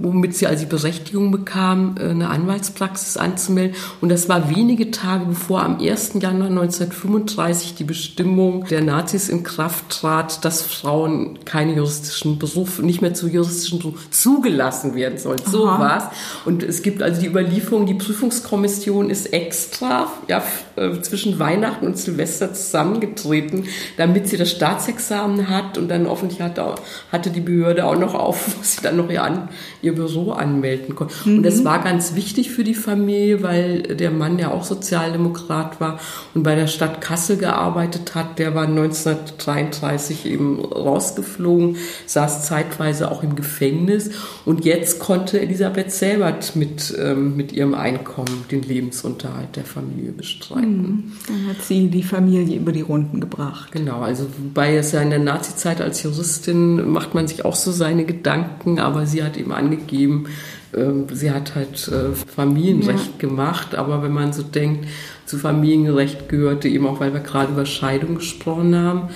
womit 0.00 0.36
sie 0.36 0.46
also 0.46 0.64
die 0.64 0.70
Berechtigung 0.70 1.30
bekam, 1.30 1.96
äh, 1.98 2.10
eine 2.10 2.28
Anwaltspraxis 2.28 3.16
anzumelden. 3.16 3.76
Und 4.00 4.08
das 4.08 4.28
war 4.28 4.50
wenige 4.50 4.90
Tage 4.90 5.26
bevor 5.26 5.62
am 5.62 5.78
1. 5.78 6.14
Januar 6.20 6.48
1935 6.48 7.74
die 7.74 7.84
Bestimmung 7.84 8.64
der 8.66 8.82
Nazis 8.82 9.28
in 9.28 9.42
Kraft 9.42 9.88
trat, 9.90 10.44
dass 10.44 10.62
Frauen 10.62 11.38
keine 11.44 11.74
juristischen 11.74 12.38
Berufe, 12.38 12.82
nicht 12.82 13.02
mehr 13.02 13.14
zu 13.14 13.28
juristischen 13.28 13.78
Berufen 13.78 14.00
zugelassen 14.10 14.94
werden 14.94 15.18
sollen. 15.18 15.40
So 15.44 15.64
war's. 15.64 16.04
Und 16.44 16.62
es 16.62 16.82
gibt 16.82 17.02
also 17.02 17.20
die 17.20 17.26
Überlieferung, 17.26 17.86
die 17.86 17.94
Prüfungskommission 17.94 19.10
ist 19.10 19.32
extra 19.32 20.12
ja, 20.28 20.42
äh, 20.76 21.00
zwischen 21.00 21.38
Weihnachten 21.38 21.86
und 21.86 21.98
Silvester 21.98 22.52
zusammengetreten, 22.54 23.64
damit 23.96 24.28
sie 24.28 24.36
das 24.36 24.50
Staatsexamen 24.50 25.48
hat 25.48 25.76
und 25.76 25.88
dann 25.88 26.08
hoffentlich 26.08 26.40
hatte, 26.40 26.74
hatte 27.10 27.30
die 27.30 27.40
Behörde 27.40 27.86
auch 27.86 27.98
noch 27.98 28.14
auf, 28.14 28.56
wo 28.58 28.62
sie 28.62 28.80
dann 28.82 28.96
noch 28.96 29.10
ihr, 29.10 29.22
an, 29.22 29.48
ihr 29.82 29.94
Büro 29.94 30.32
anmelden 30.32 30.94
konnte. 30.94 31.14
Mhm. 31.24 31.38
Und 31.38 31.42
das 31.42 31.64
war 31.64 31.82
ganz 31.82 32.14
wichtig 32.14 32.50
für 32.50 32.64
die 32.64 32.74
Familie, 32.74 33.42
weil 33.42 33.82
der 33.82 34.10
Mann 34.10 34.38
ja 34.38 34.50
auch 34.50 34.64
Sozialdemokrat 34.64 35.80
war 35.80 36.00
und 36.34 36.42
bei 36.42 36.54
der 36.54 36.66
Stadt 36.66 37.00
Kassel 37.00 37.36
gearbeitet 37.36 38.14
hat. 38.14 38.38
Der 38.38 38.54
war 38.54 38.66
1933 38.66 40.26
eben 40.26 40.64
rausgeflogen, 40.64 41.76
saß 42.06 42.46
zeitweise 42.46 43.10
auch 43.10 43.22
im 43.22 43.36
Gefängnis 43.36 44.10
und 44.44 44.64
jetzt 44.64 44.98
konnte 44.98 45.40
Elisabeth 45.40 45.92
Selbert 45.92 46.56
mit, 46.56 46.94
ähm, 46.98 47.36
mit 47.36 47.52
ihrem 47.52 47.74
Einkommen 47.74 48.44
den 48.50 48.62
Lebensunterhalt 48.62 49.56
der 49.56 49.64
Familie 49.64 50.12
bestreiten. 50.12 50.61
Mhm. 50.62 51.12
Dann 51.26 51.48
hat 51.48 51.62
sie 51.62 51.88
die 51.88 52.02
Familie 52.02 52.56
über 52.56 52.72
die 52.72 52.80
Runden 52.80 53.20
gebracht. 53.20 53.72
Genau, 53.72 54.00
also 54.00 54.26
wobei 54.38 54.76
es 54.76 54.92
ja 54.92 55.00
in 55.00 55.10
der 55.10 55.18
Nazizeit 55.18 55.80
als 55.80 56.02
Juristin 56.02 56.90
macht 56.90 57.14
man 57.14 57.28
sich 57.28 57.44
auch 57.44 57.56
so 57.56 57.72
seine 57.72 58.04
Gedanken, 58.04 58.78
aber 58.78 59.06
sie 59.06 59.22
hat 59.22 59.36
eben 59.36 59.52
angegeben, 59.52 60.26
ähm, 60.74 61.06
sie 61.12 61.30
hat 61.30 61.54
halt 61.54 61.88
äh, 61.88 62.14
Familienrecht 62.14 63.12
ja. 63.12 63.28
gemacht, 63.28 63.74
aber 63.74 64.02
wenn 64.02 64.12
man 64.12 64.32
so 64.32 64.42
denkt, 64.42 64.86
zu 65.26 65.38
Familienrecht 65.38 66.28
gehörte 66.28 66.68
eben 66.68 66.86
auch, 66.86 67.00
weil 67.00 67.12
wir 67.12 67.20
gerade 67.20 67.52
über 67.52 67.64
Scheidung 67.64 68.16
gesprochen 68.16 68.76
haben, 68.76 69.08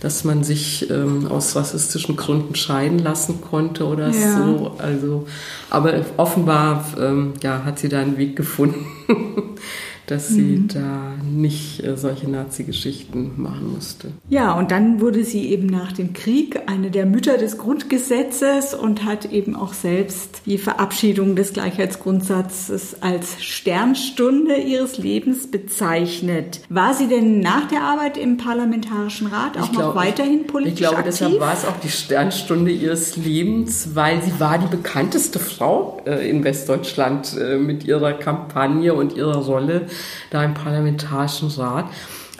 dass 0.00 0.24
man 0.24 0.42
sich 0.42 0.90
ähm, 0.90 1.26
aus 1.28 1.54
rassistischen 1.54 2.16
Gründen 2.16 2.54
scheiden 2.54 2.98
lassen 2.98 3.40
konnte 3.40 3.86
oder 3.86 4.10
ja. 4.10 4.36
so. 4.36 4.76
Also, 4.78 5.26
aber 5.68 6.04
offenbar 6.16 6.84
ähm, 6.98 7.34
ja, 7.42 7.64
hat 7.64 7.78
sie 7.78 7.88
da 7.88 8.00
einen 8.00 8.18
Weg 8.18 8.36
gefunden. 8.36 8.84
dass 10.10 10.28
sie 10.28 10.40
mhm. 10.40 10.68
da 10.68 11.12
nicht 11.24 11.84
äh, 11.84 11.96
solche 11.96 12.28
Nazi-Geschichten 12.28 13.32
machen 13.36 13.72
musste. 13.74 14.08
Ja, 14.28 14.54
und 14.54 14.72
dann 14.72 15.00
wurde 15.00 15.24
sie 15.24 15.48
eben 15.50 15.66
nach 15.66 15.92
dem 15.92 16.12
Krieg 16.12 16.62
eine 16.66 16.90
der 16.90 17.06
Mütter 17.06 17.38
des 17.38 17.58
Grundgesetzes 17.58 18.74
und 18.74 19.04
hat 19.04 19.30
eben 19.30 19.54
auch 19.54 19.72
selbst 19.72 20.42
die 20.46 20.58
Verabschiedung 20.58 21.36
des 21.36 21.52
Gleichheitsgrundsatzes 21.52 23.02
als 23.02 23.42
Sternstunde 23.42 24.56
ihres 24.56 24.98
Lebens 24.98 25.48
bezeichnet. 25.48 26.60
War 26.68 26.94
sie 26.94 27.06
denn 27.06 27.38
nach 27.38 27.68
der 27.68 27.82
Arbeit 27.82 28.16
im 28.16 28.36
Parlamentarischen 28.36 29.28
Rat 29.28 29.56
auch 29.58 29.70
glaub, 29.70 29.84
noch 29.84 29.94
weiterhin 29.94 30.46
politisch 30.46 30.72
Ich 30.72 30.78
glaube, 30.80 30.96
aktiv? 30.96 31.12
deshalb 31.12 31.40
war 31.40 31.52
es 31.52 31.64
auch 31.64 31.78
die 31.80 31.88
Sternstunde 31.88 32.72
ihres 32.72 33.16
Lebens, 33.16 33.90
weil 33.94 34.20
sie 34.22 34.40
war 34.40 34.58
die 34.58 34.66
bekannteste 34.66 35.38
Frau 35.38 36.02
äh, 36.04 36.28
in 36.28 36.42
Westdeutschland 36.42 37.36
äh, 37.38 37.58
mit 37.58 37.84
ihrer 37.84 38.14
Kampagne 38.14 38.92
und 38.92 39.14
ihrer 39.16 39.36
Rolle 39.36 39.86
da 40.30 40.44
im 40.44 40.54
Parlamentarischen 40.54 41.48
Rat. 41.48 41.86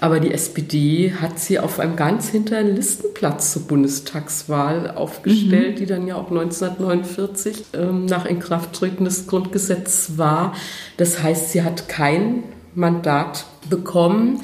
Aber 0.00 0.18
die 0.18 0.32
SPD 0.32 1.12
hat 1.20 1.38
sie 1.38 1.58
auf 1.58 1.78
einem 1.78 1.94
ganz 1.94 2.30
hinteren 2.30 2.74
Listenplatz 2.74 3.52
zur 3.52 3.62
Bundestagswahl 3.66 4.92
aufgestellt, 4.92 5.74
mhm. 5.74 5.78
die 5.78 5.86
dann 5.86 6.06
ja 6.06 6.16
auch 6.16 6.30
1949 6.30 7.64
ähm, 7.74 8.06
nach 8.06 8.24
Inkrafttreten 8.24 9.04
des 9.04 9.26
Grundgesetzes 9.26 10.16
war. 10.16 10.54
Das 10.96 11.22
heißt, 11.22 11.52
sie 11.52 11.62
hat 11.62 11.88
kein 11.88 12.44
Mandat 12.74 13.44
bekommen. 13.68 14.40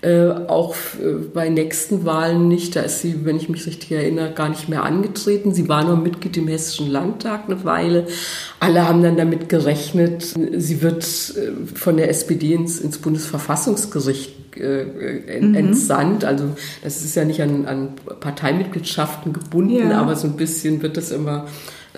Äh, 0.00 0.28
auch 0.46 0.76
äh, 1.02 1.14
bei 1.34 1.48
nächsten 1.48 2.04
Wahlen 2.04 2.46
nicht. 2.46 2.76
Da 2.76 2.82
ist 2.82 3.00
sie, 3.00 3.24
wenn 3.24 3.36
ich 3.36 3.48
mich 3.48 3.66
richtig 3.66 3.90
erinnere, 3.90 4.30
gar 4.30 4.48
nicht 4.48 4.68
mehr 4.68 4.84
angetreten. 4.84 5.52
Sie 5.52 5.68
war 5.68 5.82
nur 5.82 5.96
Mitglied 5.96 6.36
im 6.36 6.46
Hessischen 6.46 6.88
Landtag 6.88 7.46
eine 7.46 7.64
Weile. 7.64 8.06
Alle 8.60 8.86
haben 8.86 9.02
dann 9.02 9.16
damit 9.16 9.48
gerechnet, 9.48 10.34
sie 10.56 10.82
wird 10.82 11.02
äh, 11.02 11.74
von 11.74 11.96
der 11.96 12.10
SPD 12.10 12.54
ins, 12.54 12.78
ins 12.78 12.98
Bundesverfassungsgericht 12.98 14.56
äh, 14.56 15.40
mhm. 15.40 15.56
entsandt. 15.56 16.24
Also 16.24 16.44
das 16.84 17.04
ist 17.04 17.16
ja 17.16 17.24
nicht 17.24 17.42
an, 17.42 17.66
an 17.66 17.88
Parteimitgliedschaften 18.20 19.32
gebunden, 19.32 19.90
ja. 19.90 20.00
aber 20.00 20.14
so 20.14 20.28
ein 20.28 20.36
bisschen 20.36 20.80
wird 20.80 20.96
das 20.96 21.10
immer 21.10 21.46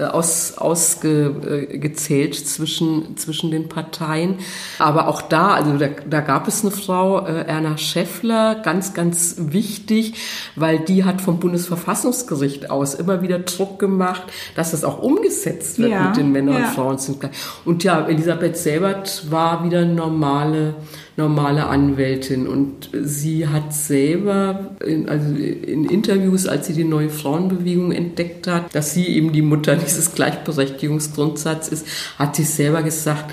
aus, 0.04 0.58
ausgezählt 0.58 2.34
zwischen, 2.34 3.16
zwischen 3.16 3.50
den 3.50 3.68
Parteien. 3.68 4.36
Aber 4.78 5.08
auch 5.08 5.22
da, 5.22 5.54
also 5.54 5.76
da, 5.78 5.88
da 6.08 6.20
gab 6.20 6.48
es 6.48 6.62
eine 6.62 6.70
Frau, 6.70 7.26
äh, 7.26 7.44
Erna 7.46 7.76
Schäffler, 7.78 8.56
ganz, 8.56 8.94
ganz 8.94 9.36
wichtig, 9.38 10.14
weil 10.56 10.80
die 10.80 11.04
hat 11.04 11.20
vom 11.20 11.38
Bundesverfassungsgericht 11.40 12.70
aus 12.70 12.94
immer 12.94 13.22
wieder 13.22 13.38
Druck 13.40 13.78
gemacht, 13.78 14.22
dass 14.54 14.72
das 14.72 14.84
auch 14.84 15.02
umgesetzt 15.02 15.78
wird 15.78 15.90
ja, 15.90 16.08
mit 16.08 16.16
den 16.16 16.32
Männern 16.32 16.54
ja. 16.54 16.60
und 16.60 16.74
Frauen 16.74 16.98
sind 16.98 17.20
gleich. 17.20 17.32
Und 17.64 17.84
ja, 17.84 18.06
Elisabeth 18.06 18.56
Selbert 18.56 19.30
war 19.30 19.64
wieder 19.64 19.84
normale 19.84 20.74
normale 21.16 21.66
Anwältin. 21.66 22.46
Und 22.46 22.90
sie 22.92 23.46
hat 23.46 23.74
selber, 23.74 24.76
in, 24.84 25.08
also 25.08 25.34
in 25.34 25.84
Interviews, 25.84 26.46
als 26.46 26.66
sie 26.66 26.74
die 26.74 26.84
neue 26.84 27.10
Frauenbewegung 27.10 27.92
entdeckt 27.92 28.46
hat, 28.46 28.74
dass 28.74 28.94
sie 28.94 29.06
eben 29.06 29.32
die 29.32 29.42
Mutter 29.42 29.76
dieses 29.76 30.14
Gleichberechtigungsgrundsatzes 30.14 31.82
ist, 31.82 31.86
hat 32.18 32.36
sie 32.36 32.44
selber 32.44 32.82
gesagt, 32.82 33.32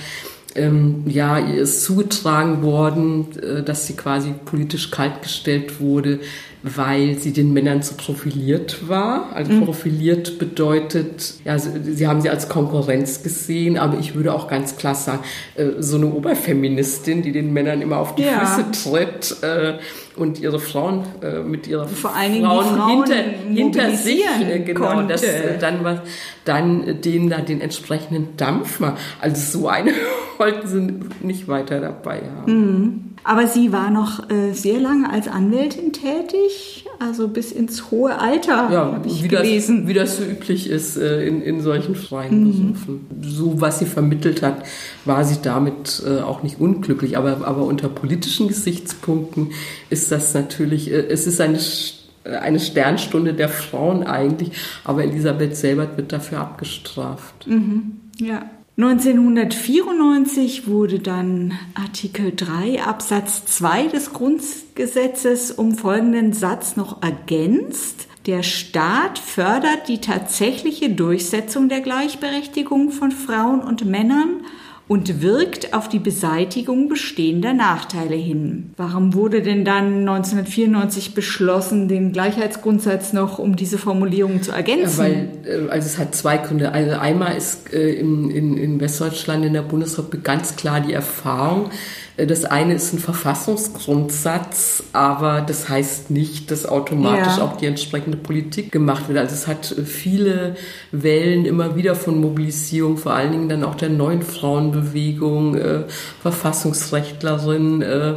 ähm, 0.56 1.04
ja, 1.06 1.38
ihr 1.38 1.62
ist 1.62 1.84
zugetragen 1.84 2.64
worden, 2.64 3.28
äh, 3.40 3.64
dass 3.64 3.88
sie 3.88 3.94
quasi 3.94 4.34
politisch 4.46 4.92
kaltgestellt 4.92 5.80
wurde, 5.80 6.20
weil 6.76 7.18
sie 7.18 7.34
den 7.34 7.54
Männern 7.54 7.82
zu 7.82 7.96
profiliert 7.96 8.88
war. 8.88 9.30
Also 9.34 9.52
mhm. 9.54 9.66
profiliert 9.66 10.40
bedeutet, 10.40 11.36
ja, 11.46 11.58
sie, 11.60 12.08
haben 12.08 12.22
sie 12.22 12.30
als 12.30 12.50
Konkurrenz 12.50 13.24
gesehen, 13.24 13.78
aber 13.78 14.00
ich 14.00 14.16
würde 14.16 14.34
auch 14.34 14.48
ganz 14.48 14.78
klar 14.78 14.96
sagen, 14.96 15.24
äh, 15.56 15.66
so 15.80 15.98
eine 15.98 16.08
Oberfeministin, 16.08 17.22
die 17.22 17.32
den 17.32 17.54
Männern 17.54 17.82
immer 17.82 17.98
auf 17.98 18.16
die 18.16 18.24
ja. 18.24 18.46
Füße 18.46 18.90
tritt 18.90 19.44
äh, 19.44 19.78
und 20.18 20.40
ihre 20.40 20.60
Frauen 20.60 21.04
äh, 21.22 21.40
mit 21.40 21.68
ihrer 21.68 21.88
Vor 21.88 22.12
Frauen, 22.12 22.66
Frauen 22.66 22.90
hinter, 22.90 23.16
hinter 23.50 23.92
sich, 23.92 24.24
äh, 24.42 24.60
genau, 24.60 24.94
konnte. 24.94 25.14
das 25.14 25.24
äh, 25.24 25.58
dann 25.60 25.84
was, 25.84 26.00
dann 26.46 27.02
denen 27.02 27.30
da 27.30 27.42
den 27.42 27.62
entsprechenden 27.62 28.38
Dampf 28.38 28.80
mal. 28.80 28.96
Also 29.20 29.60
so 29.60 29.68
eine 29.68 29.92
wollten 30.38 30.68
sie 30.68 31.26
nicht 31.26 31.48
weiter 31.48 31.80
dabei 31.80 32.22
haben. 32.38 32.52
Mhm. 32.52 33.04
Aber 33.24 33.48
sie 33.48 33.74
war 33.74 33.90
noch 33.90 34.30
äh, 34.30 34.54
sehr 34.54 34.80
lange 34.80 35.10
als 35.10 35.28
Anwältin 35.28 35.92
tätig, 35.92 36.86
also 37.00 37.28
bis 37.28 37.52
ins 37.52 37.92
hohe 37.92 38.20
Alter, 38.20 38.70
ja, 38.72 38.94
habe 38.94 39.08
ich 39.08 39.24
wie 39.24 39.28
gelesen. 39.28 39.82
Das, 39.82 39.88
wie 39.88 39.94
das 39.94 40.18
so 40.18 40.24
üblich 40.24 40.70
ist 40.70 40.98
äh, 40.98 41.26
in, 41.26 41.42
in 41.42 41.62
solchen 41.62 41.96
freien 41.96 42.44
mhm. 42.44 42.74
Berufen. 42.74 43.08
So, 43.22 43.62
was 43.62 43.80
sie 43.80 43.86
vermittelt 43.86 44.42
hat, 44.42 44.64
war 45.06 45.24
sie 45.24 45.38
damit 45.42 46.04
äh, 46.06 46.22
auch 46.22 46.44
nicht 46.44 46.60
unglücklich. 46.60 47.18
Aber, 47.18 47.46
aber 47.46 47.64
unter 47.64 47.90
politischen 47.90 48.48
Gesichtspunkten 48.48 49.52
ist 49.90 50.12
das 50.12 50.34
natürlich, 50.34 50.92
äh, 50.92 51.08
es 51.08 51.28
ist 51.28 51.42
eine 51.42 51.60
eine 52.28 52.60
Sternstunde 52.60 53.34
der 53.34 53.48
Frauen 53.48 54.04
eigentlich, 54.04 54.52
aber 54.84 55.04
Elisabeth 55.04 55.56
Selbert 55.56 55.96
wird 55.96 56.12
dafür 56.12 56.40
abgestraft. 56.40 57.48
Mhm. 57.48 58.02
Ja. 58.18 58.50
1994 58.80 60.68
wurde 60.68 61.00
dann 61.00 61.58
Artikel 61.74 62.32
3 62.36 62.84
Absatz 62.84 63.44
2 63.48 63.88
des 63.88 64.14
Grundgesetzes 64.14 65.50
um 65.50 65.74
folgenden 65.74 66.32
Satz 66.32 66.76
noch 66.76 67.02
ergänzt. 67.02 68.08
Der 68.28 68.44
Staat 68.44 69.18
fördert 69.18 69.88
die 69.88 70.00
tatsächliche 70.00 70.92
Durchsetzung 70.92 71.70
der 71.70 71.82
Gleichberechtigung 71.82 72.92
von 72.92 73.10
Frauen 73.12 73.62
und 73.62 73.84
Männern 73.84 74.46
und 74.88 75.22
wirkt 75.22 75.74
auf 75.74 75.90
die 75.90 76.00
Beseitigung 76.00 76.88
bestehender 76.88 77.54
Nachteile 77.54 78.16
hin. 78.16 78.72
Warum 78.78 79.14
wurde 79.14 79.42
denn 79.42 79.66
dann 79.66 80.08
1994 80.08 81.14
beschlossen, 81.14 81.88
den 81.88 82.14
Gleichheitsgrundsatz 82.14 83.12
noch 83.12 83.38
um 83.38 83.56
diese 83.56 83.78
Formulierung 83.78 84.42
zu 84.42 84.52
ergänzen? 84.52 85.00
Ja, 85.00 85.04
weil 85.04 85.30
äh, 85.46 85.70
also 85.70 85.88
es 85.88 85.98
hat 85.98 86.16
zwei 86.16 86.38
Gründe. 86.38 86.72
Also 86.72 86.92
einmal 86.92 87.36
ist 87.36 87.74
äh, 87.74 87.94
in, 87.94 88.30
in, 88.32 88.58
in 88.58 88.80
Westdeutschland 88.80 89.44
in 89.44 89.54
der 89.54 89.62
Bundesrepublik 89.62 90.24
ganz 90.24 90.56
klar 90.56 90.80
die 90.80 90.94
Erfahrung, 90.94 91.70
das 92.26 92.46
eine 92.46 92.74
ist 92.74 92.94
ein 92.94 93.00
Verfassungsgrundsatz, 93.00 94.84
aber 94.92 95.42
das 95.42 95.70
heißt 95.70 96.10
nicht, 96.10 96.50
dass 96.50 96.66
automatisch 96.66 97.38
ja. 97.38 97.44
auch 97.44 97.58
die 97.58 97.68
entsprechende 97.68 98.18
Politik 98.18 98.72
gemacht 98.72 99.08
wird. 99.08 99.20
Also 99.20 99.36
es 99.36 99.46
hat 99.46 99.66
viele 99.86 100.56
Wellen 100.92 101.46
immer 101.46 101.76
wieder 101.76 101.94
von 101.94 102.20
Mobilisierung, 102.20 102.98
vor 102.98 103.14
allen 103.14 103.32
Dingen 103.34 103.50
dann 103.50 103.64
auch 103.64 103.76
der 103.76 103.90
neuen 103.90 104.24
Frauenbewegung, 104.24 105.58
äh, 105.58 105.84
Verfassungsrechtlerinnen, 106.22 107.84
äh, 107.84 108.16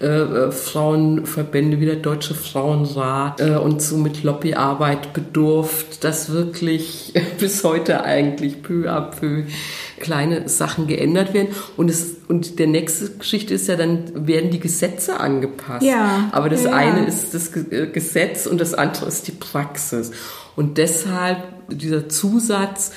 äh, 0.00 0.06
äh, 0.06 0.52
Frauenverbände 0.52 1.80
wie 1.80 1.86
der 1.86 1.96
Deutsche 1.96 2.34
Frauenrat 2.34 3.40
äh, 3.40 3.56
und 3.56 3.82
somit 3.82 4.22
Lobbyarbeit 4.22 5.12
bedurft, 5.12 6.04
dass 6.04 6.30
wirklich 6.30 7.14
bis 7.40 7.64
heute 7.64 8.04
eigentlich 8.04 8.62
peu 8.62 8.88
à 8.88 9.00
peu 9.00 9.42
kleine 9.98 10.48
Sachen 10.48 10.86
geändert 10.86 11.34
werden. 11.34 11.48
Und, 11.76 11.90
es, 11.90 12.18
und 12.28 12.60
der 12.60 12.68
nächste 12.68 13.10
Geschichte 13.10 13.54
ist 13.54 13.66
ja, 13.66 13.74
dann 13.74 14.28
werden 14.28 14.50
die 14.50 14.60
Gesetze 14.60 15.18
angepasst. 15.18 15.84
Ja, 15.84 16.28
Aber 16.30 16.48
das 16.48 16.62
ja. 16.62 16.74
eine 16.74 17.04
ist 17.04 17.34
das 17.34 17.54
äh, 17.56 17.88
Gesetz 17.88 18.46
und 18.46 18.60
das 18.60 18.74
andere 18.74 19.06
ist 19.06 19.26
die 19.26 19.32
Praxis. 19.32 20.12
Und 20.54 20.78
deshalb 20.78 21.38
dieser 21.70 22.08
Zusatz 22.08 22.92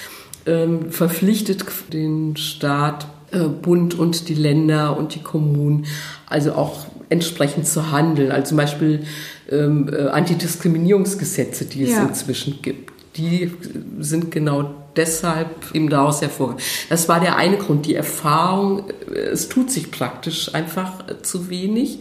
ähm, 0.46 0.92
verpflichtet 0.92 1.66
den 1.92 2.38
Staat, 2.38 3.08
Bund 3.40 3.98
und 3.98 4.30
die 4.30 4.34
Länder 4.34 4.98
und 4.98 5.16
die 5.16 5.22
Kommunen, 5.22 5.86
also 6.28 6.54
auch 6.54 6.86
entsprechend 7.10 7.68
zu 7.68 7.92
handeln. 7.92 8.32
Also 8.32 8.50
zum 8.50 8.58
Beispiel 8.58 9.06
ähm, 9.50 9.90
äh, 9.92 10.08
Antidiskriminierungsgesetze, 10.08 11.66
die 11.66 11.84
es 11.84 11.92
ja. 11.92 12.04
inzwischen 12.04 12.62
gibt. 12.62 12.92
Die 13.18 13.52
sind 14.00 14.32
genau 14.32 14.74
deshalb 14.96 15.50
eben 15.74 15.90
daraus 15.90 16.22
hervorgegangen. 16.22 16.64
Das 16.90 17.10
war 17.10 17.20
der 17.20 17.36
eine 17.36 17.58
Grund, 17.58 17.86
die 17.86 17.96
Erfahrung, 17.96 18.90
äh, 19.14 19.20
es 19.20 19.50
tut 19.50 19.72
sich 19.72 19.92
praktisch 19.92 20.54
einfach 20.56 21.08
äh, 21.10 21.22
zu 21.22 21.50
wenig. 21.50 22.00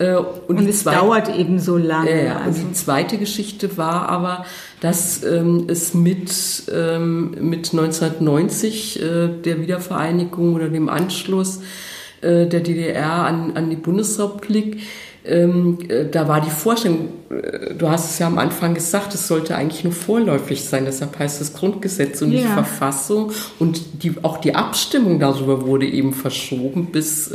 Äh, 0.00 0.14
und, 0.14 0.58
und 0.58 0.68
es 0.68 0.82
dauert 0.82 1.34
eben 1.36 1.58
so 1.58 1.76
lange. 1.76 2.10
Äh, 2.10 2.28
also. 2.28 2.62
Und 2.62 2.70
die 2.70 2.72
zweite 2.72 3.18
Geschichte 3.18 3.76
war 3.76 4.08
aber, 4.08 4.46
dass 4.80 5.22
ähm, 5.22 5.66
es 5.68 5.92
mit, 5.92 6.32
ähm, 6.72 7.32
mit 7.38 7.72
1990 7.72 9.02
äh, 9.02 9.28
der 9.28 9.60
Wiedervereinigung 9.60 10.54
oder 10.54 10.68
dem 10.68 10.88
Anschluss 10.88 11.60
äh, 12.22 12.46
der 12.46 12.60
DDR 12.60 13.26
an, 13.26 13.52
an 13.56 13.68
die 13.68 13.76
Bundesrepublik 13.76 14.78
ähm, 15.22 15.78
äh, 15.88 16.06
da 16.06 16.28
war 16.28 16.40
die 16.40 16.48
Vorstellung, 16.50 17.10
äh, 17.28 17.74
du 17.74 17.90
hast 17.90 18.10
es 18.10 18.18
ja 18.18 18.26
am 18.26 18.38
Anfang 18.38 18.72
gesagt, 18.72 19.14
es 19.14 19.28
sollte 19.28 19.54
eigentlich 19.54 19.84
nur 19.84 19.92
vorläufig 19.92 20.64
sein, 20.64 20.86
deshalb 20.86 21.18
heißt 21.18 21.42
das 21.42 21.52
Grundgesetz 21.52 22.22
und 22.22 22.32
ja. 22.32 22.48
Verfassung. 22.48 23.30
Und 23.58 24.02
die, 24.02 24.14
auch 24.22 24.38
die 24.38 24.54
Abstimmung 24.54 25.20
darüber 25.20 25.66
wurde 25.66 25.86
eben 25.86 26.14
verschoben, 26.14 26.86
bis 26.86 27.30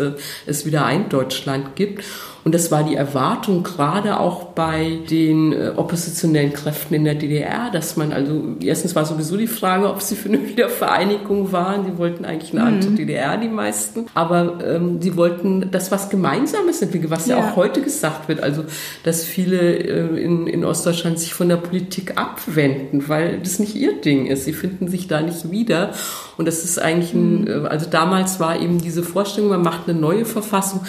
es 0.47 0.65
wieder 0.65 0.84
ein 0.86 1.10
Deutschland 1.10 1.75
gibt. 1.75 2.04
Und 2.45 2.53
das 2.53 2.69
war 2.69 2.84
die 2.84 2.93
Erwartung 2.93 3.63
gerade 3.63 4.19
auch 4.19 4.43
bei 4.49 4.99
den 5.10 5.51
äh, 5.51 5.71
oppositionellen 5.75 6.53
Kräften 6.53 6.93
in 6.93 7.03
der 7.03 7.15
DDR, 7.15 7.71
dass 7.71 7.97
man 7.97 8.13
also, 8.13 8.39
erstens 8.62 8.95
war 8.95 9.03
sowieso 9.03 9.36
die 9.36 9.47
Frage, 9.47 9.89
ob 9.89 9.99
sie 9.99 10.15
für 10.15 10.29
eine 10.29 10.47
Wiedervereinigung 10.47 11.51
waren. 11.51 11.88
Die 11.88 11.97
wollten 11.97 12.23
eigentlich 12.23 12.53
eine 12.53 12.62
andere 12.62 12.91
mhm. 12.91 12.97
DDR, 12.97 13.38
die 13.38 13.47
meisten. 13.47 14.05
Aber 14.13 14.60
ähm, 14.63 15.01
sie 15.01 15.17
wollten 15.17 15.71
das 15.71 15.91
was 15.91 16.10
Gemeinsames 16.10 16.84
entwickeln, 16.84 17.10
was 17.10 17.25
ja. 17.25 17.39
ja 17.39 17.49
auch 17.49 17.55
heute 17.55 17.81
gesagt 17.81 18.27
wird. 18.27 18.43
Also, 18.43 18.63
dass 19.01 19.23
viele 19.23 19.79
äh, 19.79 20.23
in, 20.23 20.45
in 20.45 20.63
Ostdeutschland 20.65 21.17
sich 21.17 21.34
von 21.34 21.49
der 21.49 21.58
Politik 21.58 22.15
abwenden, 22.15 23.10
weil 23.10 23.39
das 23.39 23.58
nicht 23.58 23.73
ihr 23.73 23.99
Ding 24.01 24.27
ist. 24.27 24.45
Sie 24.45 24.53
finden 24.53 24.88
sich 24.88 25.08
da 25.08 25.19
nicht 25.19 25.49
wieder. 25.49 25.93
Und 26.38 26.47
das 26.47 26.63
ist 26.63 26.77
eigentlich 26.77 27.12
ein, 27.15 27.41
mhm. 27.41 27.47
äh, 27.47 27.67
also 27.69 27.89
damals 27.89 28.39
war 28.39 28.60
eben 28.60 28.79
diese 28.79 29.01
Vorstellung, 29.01 29.49
man 29.49 29.63
macht 29.63 29.89
eine 29.89 29.99
neue 29.99 30.25
Verfassung. 30.25 30.81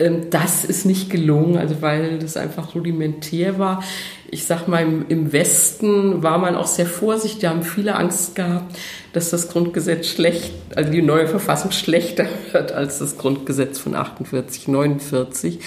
Ähm, 0.00 0.22
das 0.30 0.64
ist 0.64 0.86
nicht 0.86 1.03
nicht 1.04 1.10
gelungen, 1.10 1.56
also 1.56 1.82
weil 1.82 2.18
das 2.18 2.36
einfach 2.36 2.74
rudimentär 2.74 3.58
war. 3.58 3.82
Ich 4.30 4.46
sag 4.46 4.66
mal, 4.66 4.84
im, 5.08 5.32
Westen 5.32 6.22
war 6.22 6.38
man 6.38 6.56
auch 6.56 6.66
sehr 6.66 6.86
vorsichtig, 6.86 7.40
da 7.40 7.50
haben 7.50 7.62
viele 7.62 7.94
Angst 7.94 8.34
gehabt, 8.34 8.76
dass 9.12 9.30
das 9.30 9.48
Grundgesetz 9.48 10.08
schlecht, 10.08 10.52
also 10.74 10.90
die 10.90 11.02
neue 11.02 11.28
Verfassung 11.28 11.70
schlechter 11.70 12.26
wird 12.52 12.72
als 12.72 12.98
das 12.98 13.16
Grundgesetz 13.16 13.78
von 13.78 13.94
48, 13.94 14.66
49. 14.66 15.60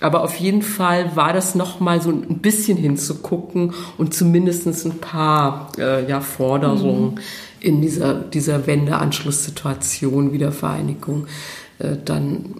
Aber 0.00 0.22
auf 0.22 0.36
jeden 0.36 0.62
Fall 0.62 1.14
war 1.14 1.32
das 1.32 1.54
nochmal 1.54 2.00
so 2.00 2.10
ein 2.10 2.38
bisschen 2.38 2.76
hinzugucken 2.76 3.74
und 3.98 4.14
zumindest 4.14 4.66
ein 4.66 4.98
paar 4.98 5.70
äh, 5.78 6.08
ja, 6.08 6.20
Forderungen 6.20 7.14
mhm. 7.14 7.20
in 7.60 7.82
dieser, 7.82 8.14
dieser 8.14 8.66
Wendeanschlusssituation, 8.66 10.32
Wiedervereinigung 10.32 11.26
äh, 11.78 11.96
dann 12.04 12.54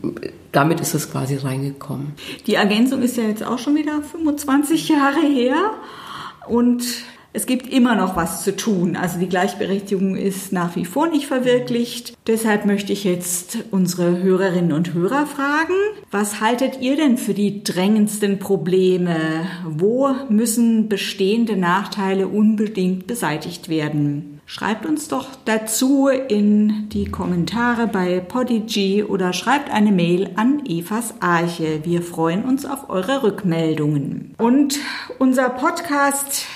damit 0.53 0.81
ist 0.81 0.95
es 0.95 1.11
quasi 1.11 1.37
reingekommen. 1.37 2.15
Die 2.47 2.55
Ergänzung 2.55 3.03
ist 3.03 3.17
ja 3.17 3.25
jetzt 3.25 3.43
auch 3.43 3.59
schon 3.59 3.75
wieder 3.77 4.03
25 4.03 4.89
Jahre 4.89 5.21
her 5.21 5.73
und 6.47 6.85
es 7.39 7.47
gibt 7.47 7.73
immer 7.73 7.95
noch 7.95 8.17
was 8.17 8.43
zu 8.43 8.57
tun. 8.57 8.97
Also 8.97 9.21
die 9.21 9.29
Gleichberechtigung 9.29 10.17
ist 10.17 10.53
nach 10.53 10.75
wie 10.75 10.85
vor 10.85 11.07
nicht 11.07 11.29
verwirklicht. 11.29 12.19
Deshalb 12.27 12.67
möchte 12.67 12.93
ich 12.93 13.05
jetzt 13.05 13.59
unsere 13.71 14.21
Hörerinnen 14.21 14.73
und 14.73 14.93
Hörer 14.93 15.25
fragen, 15.25 15.75
was 16.11 16.41
haltet 16.41 16.81
ihr 16.81 16.97
denn 16.97 17.17
für 17.17 17.35
die 17.35 17.63
drängendsten 17.63 18.41
Probleme? 18.41 19.47
Wo 19.65 20.09
müssen 20.29 20.89
bestehende 20.89 21.57
Nachteile 21.57 22.27
unbedingt 22.27 23.07
beseitigt 23.07 23.69
werden? 23.69 24.41
Schreibt 24.45 24.85
uns 24.85 25.07
doch 25.07 25.29
dazu 25.45 26.09
in 26.09 26.89
die 26.89 27.05
Kommentare 27.05 27.87
bei 27.87 28.19
Podigy 28.19 29.05
oder 29.05 29.33
schreibt 29.33 29.71
eine 29.71 29.93
Mail 29.93 30.31
an 30.35 30.67
Evas 30.67 31.15
Arche. 31.21 31.85
Wir 31.85 32.03
freuen 32.03 32.45
uns 32.45 32.67
auf 32.67 32.91
eure 32.91 33.23
Rückmeldungen. 33.23 34.35
Und 34.39 34.81
unser 35.19 35.51
Podcast 35.51 36.47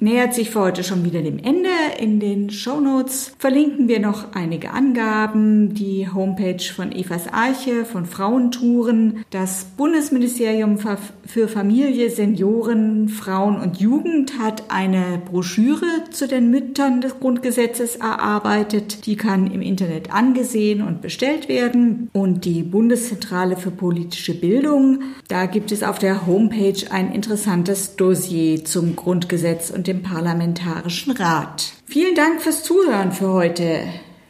nähert 0.00 0.34
sich 0.34 0.50
für 0.50 0.60
heute 0.60 0.84
schon 0.84 1.04
wieder 1.04 1.22
dem 1.22 1.38
Ende. 1.38 1.70
In 1.98 2.20
den 2.20 2.50
Show 2.50 2.80
Notes 2.80 3.32
verlinken 3.38 3.88
wir 3.88 4.00
noch 4.00 4.32
einige 4.34 4.70
Angaben, 4.70 5.74
die 5.74 6.08
Homepage 6.08 6.62
von 6.74 6.92
Evas 6.92 7.26
Arche, 7.32 7.84
von 7.84 8.06
Frauentouren, 8.06 9.24
das 9.30 9.64
Bundesministerium 9.76 10.78
für 11.26 11.48
Familie, 11.48 12.10
Senioren, 12.10 13.08
Frauen 13.08 13.60
und 13.60 13.80
Jugend 13.80 14.38
hat 14.38 14.64
eine 14.68 15.20
Broschüre 15.24 15.86
zu 16.10 16.28
den 16.28 16.50
Müttern 16.50 17.00
des 17.00 17.18
Grundgesetzes 17.18 17.96
erarbeitet. 17.96 19.06
Die 19.06 19.16
kann 19.16 19.50
im 19.50 19.62
Internet 19.62 20.12
angesehen 20.12 20.82
und 20.82 21.02
bestellt 21.02 21.48
werden. 21.48 22.08
Und 22.12 22.44
die 22.44 22.62
Bundeszentrale 22.62 23.56
für 23.56 23.70
politische 23.70 24.34
Bildung, 24.34 25.00
da 25.28 25.46
gibt 25.46 25.72
es 25.72 25.82
auf 25.82 25.98
der 25.98 26.26
Homepage 26.26 26.90
ein 26.90 27.12
interessantes 27.12 27.96
Dossier 27.96 28.64
zum 28.64 28.94
Grundgesetz 28.94 29.70
und 29.70 29.87
dem 29.88 30.02
Parlamentarischen 30.02 31.12
Rat. 31.12 31.72
Vielen 31.86 32.14
Dank 32.14 32.42
fürs 32.42 32.62
Zuhören 32.62 33.10
für 33.10 33.32
heute. 33.32 33.84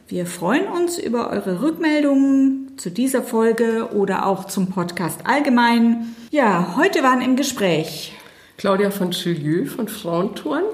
Wir 0.06 0.24
freuen 0.24 0.68
uns 0.68 0.96
über 0.96 1.30
eure 1.30 1.60
Rückmeldungen 1.60 2.78
zu 2.78 2.90
dieser 2.90 3.22
Folge 3.22 3.90
oder 3.92 4.24
auch 4.24 4.44
zum 4.44 4.68
Podcast 4.68 5.20
allgemein. 5.24 6.14
Ja, 6.30 6.74
heute 6.76 7.02
waren 7.02 7.20
im 7.20 7.36
Gespräch 7.36 8.14
Claudia 8.56 8.90
von 8.90 9.10
Chilieu 9.10 9.66
von 9.66 9.88
Frauentouren 9.88 10.64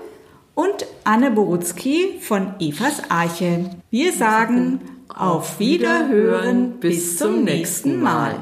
und 0.55 0.87
Anne 1.05 1.31
Borutzki 1.31 2.19
von 2.21 2.55
Evas 2.61 3.11
Arche. 3.11 3.71
Wir 3.91 4.13
sagen 4.13 4.81
auf 5.09 5.59
Wiederhören 5.59 6.79
bis 6.81 7.19
zum 7.19 7.45
nächsten 7.45 8.01
Mal. 8.01 8.37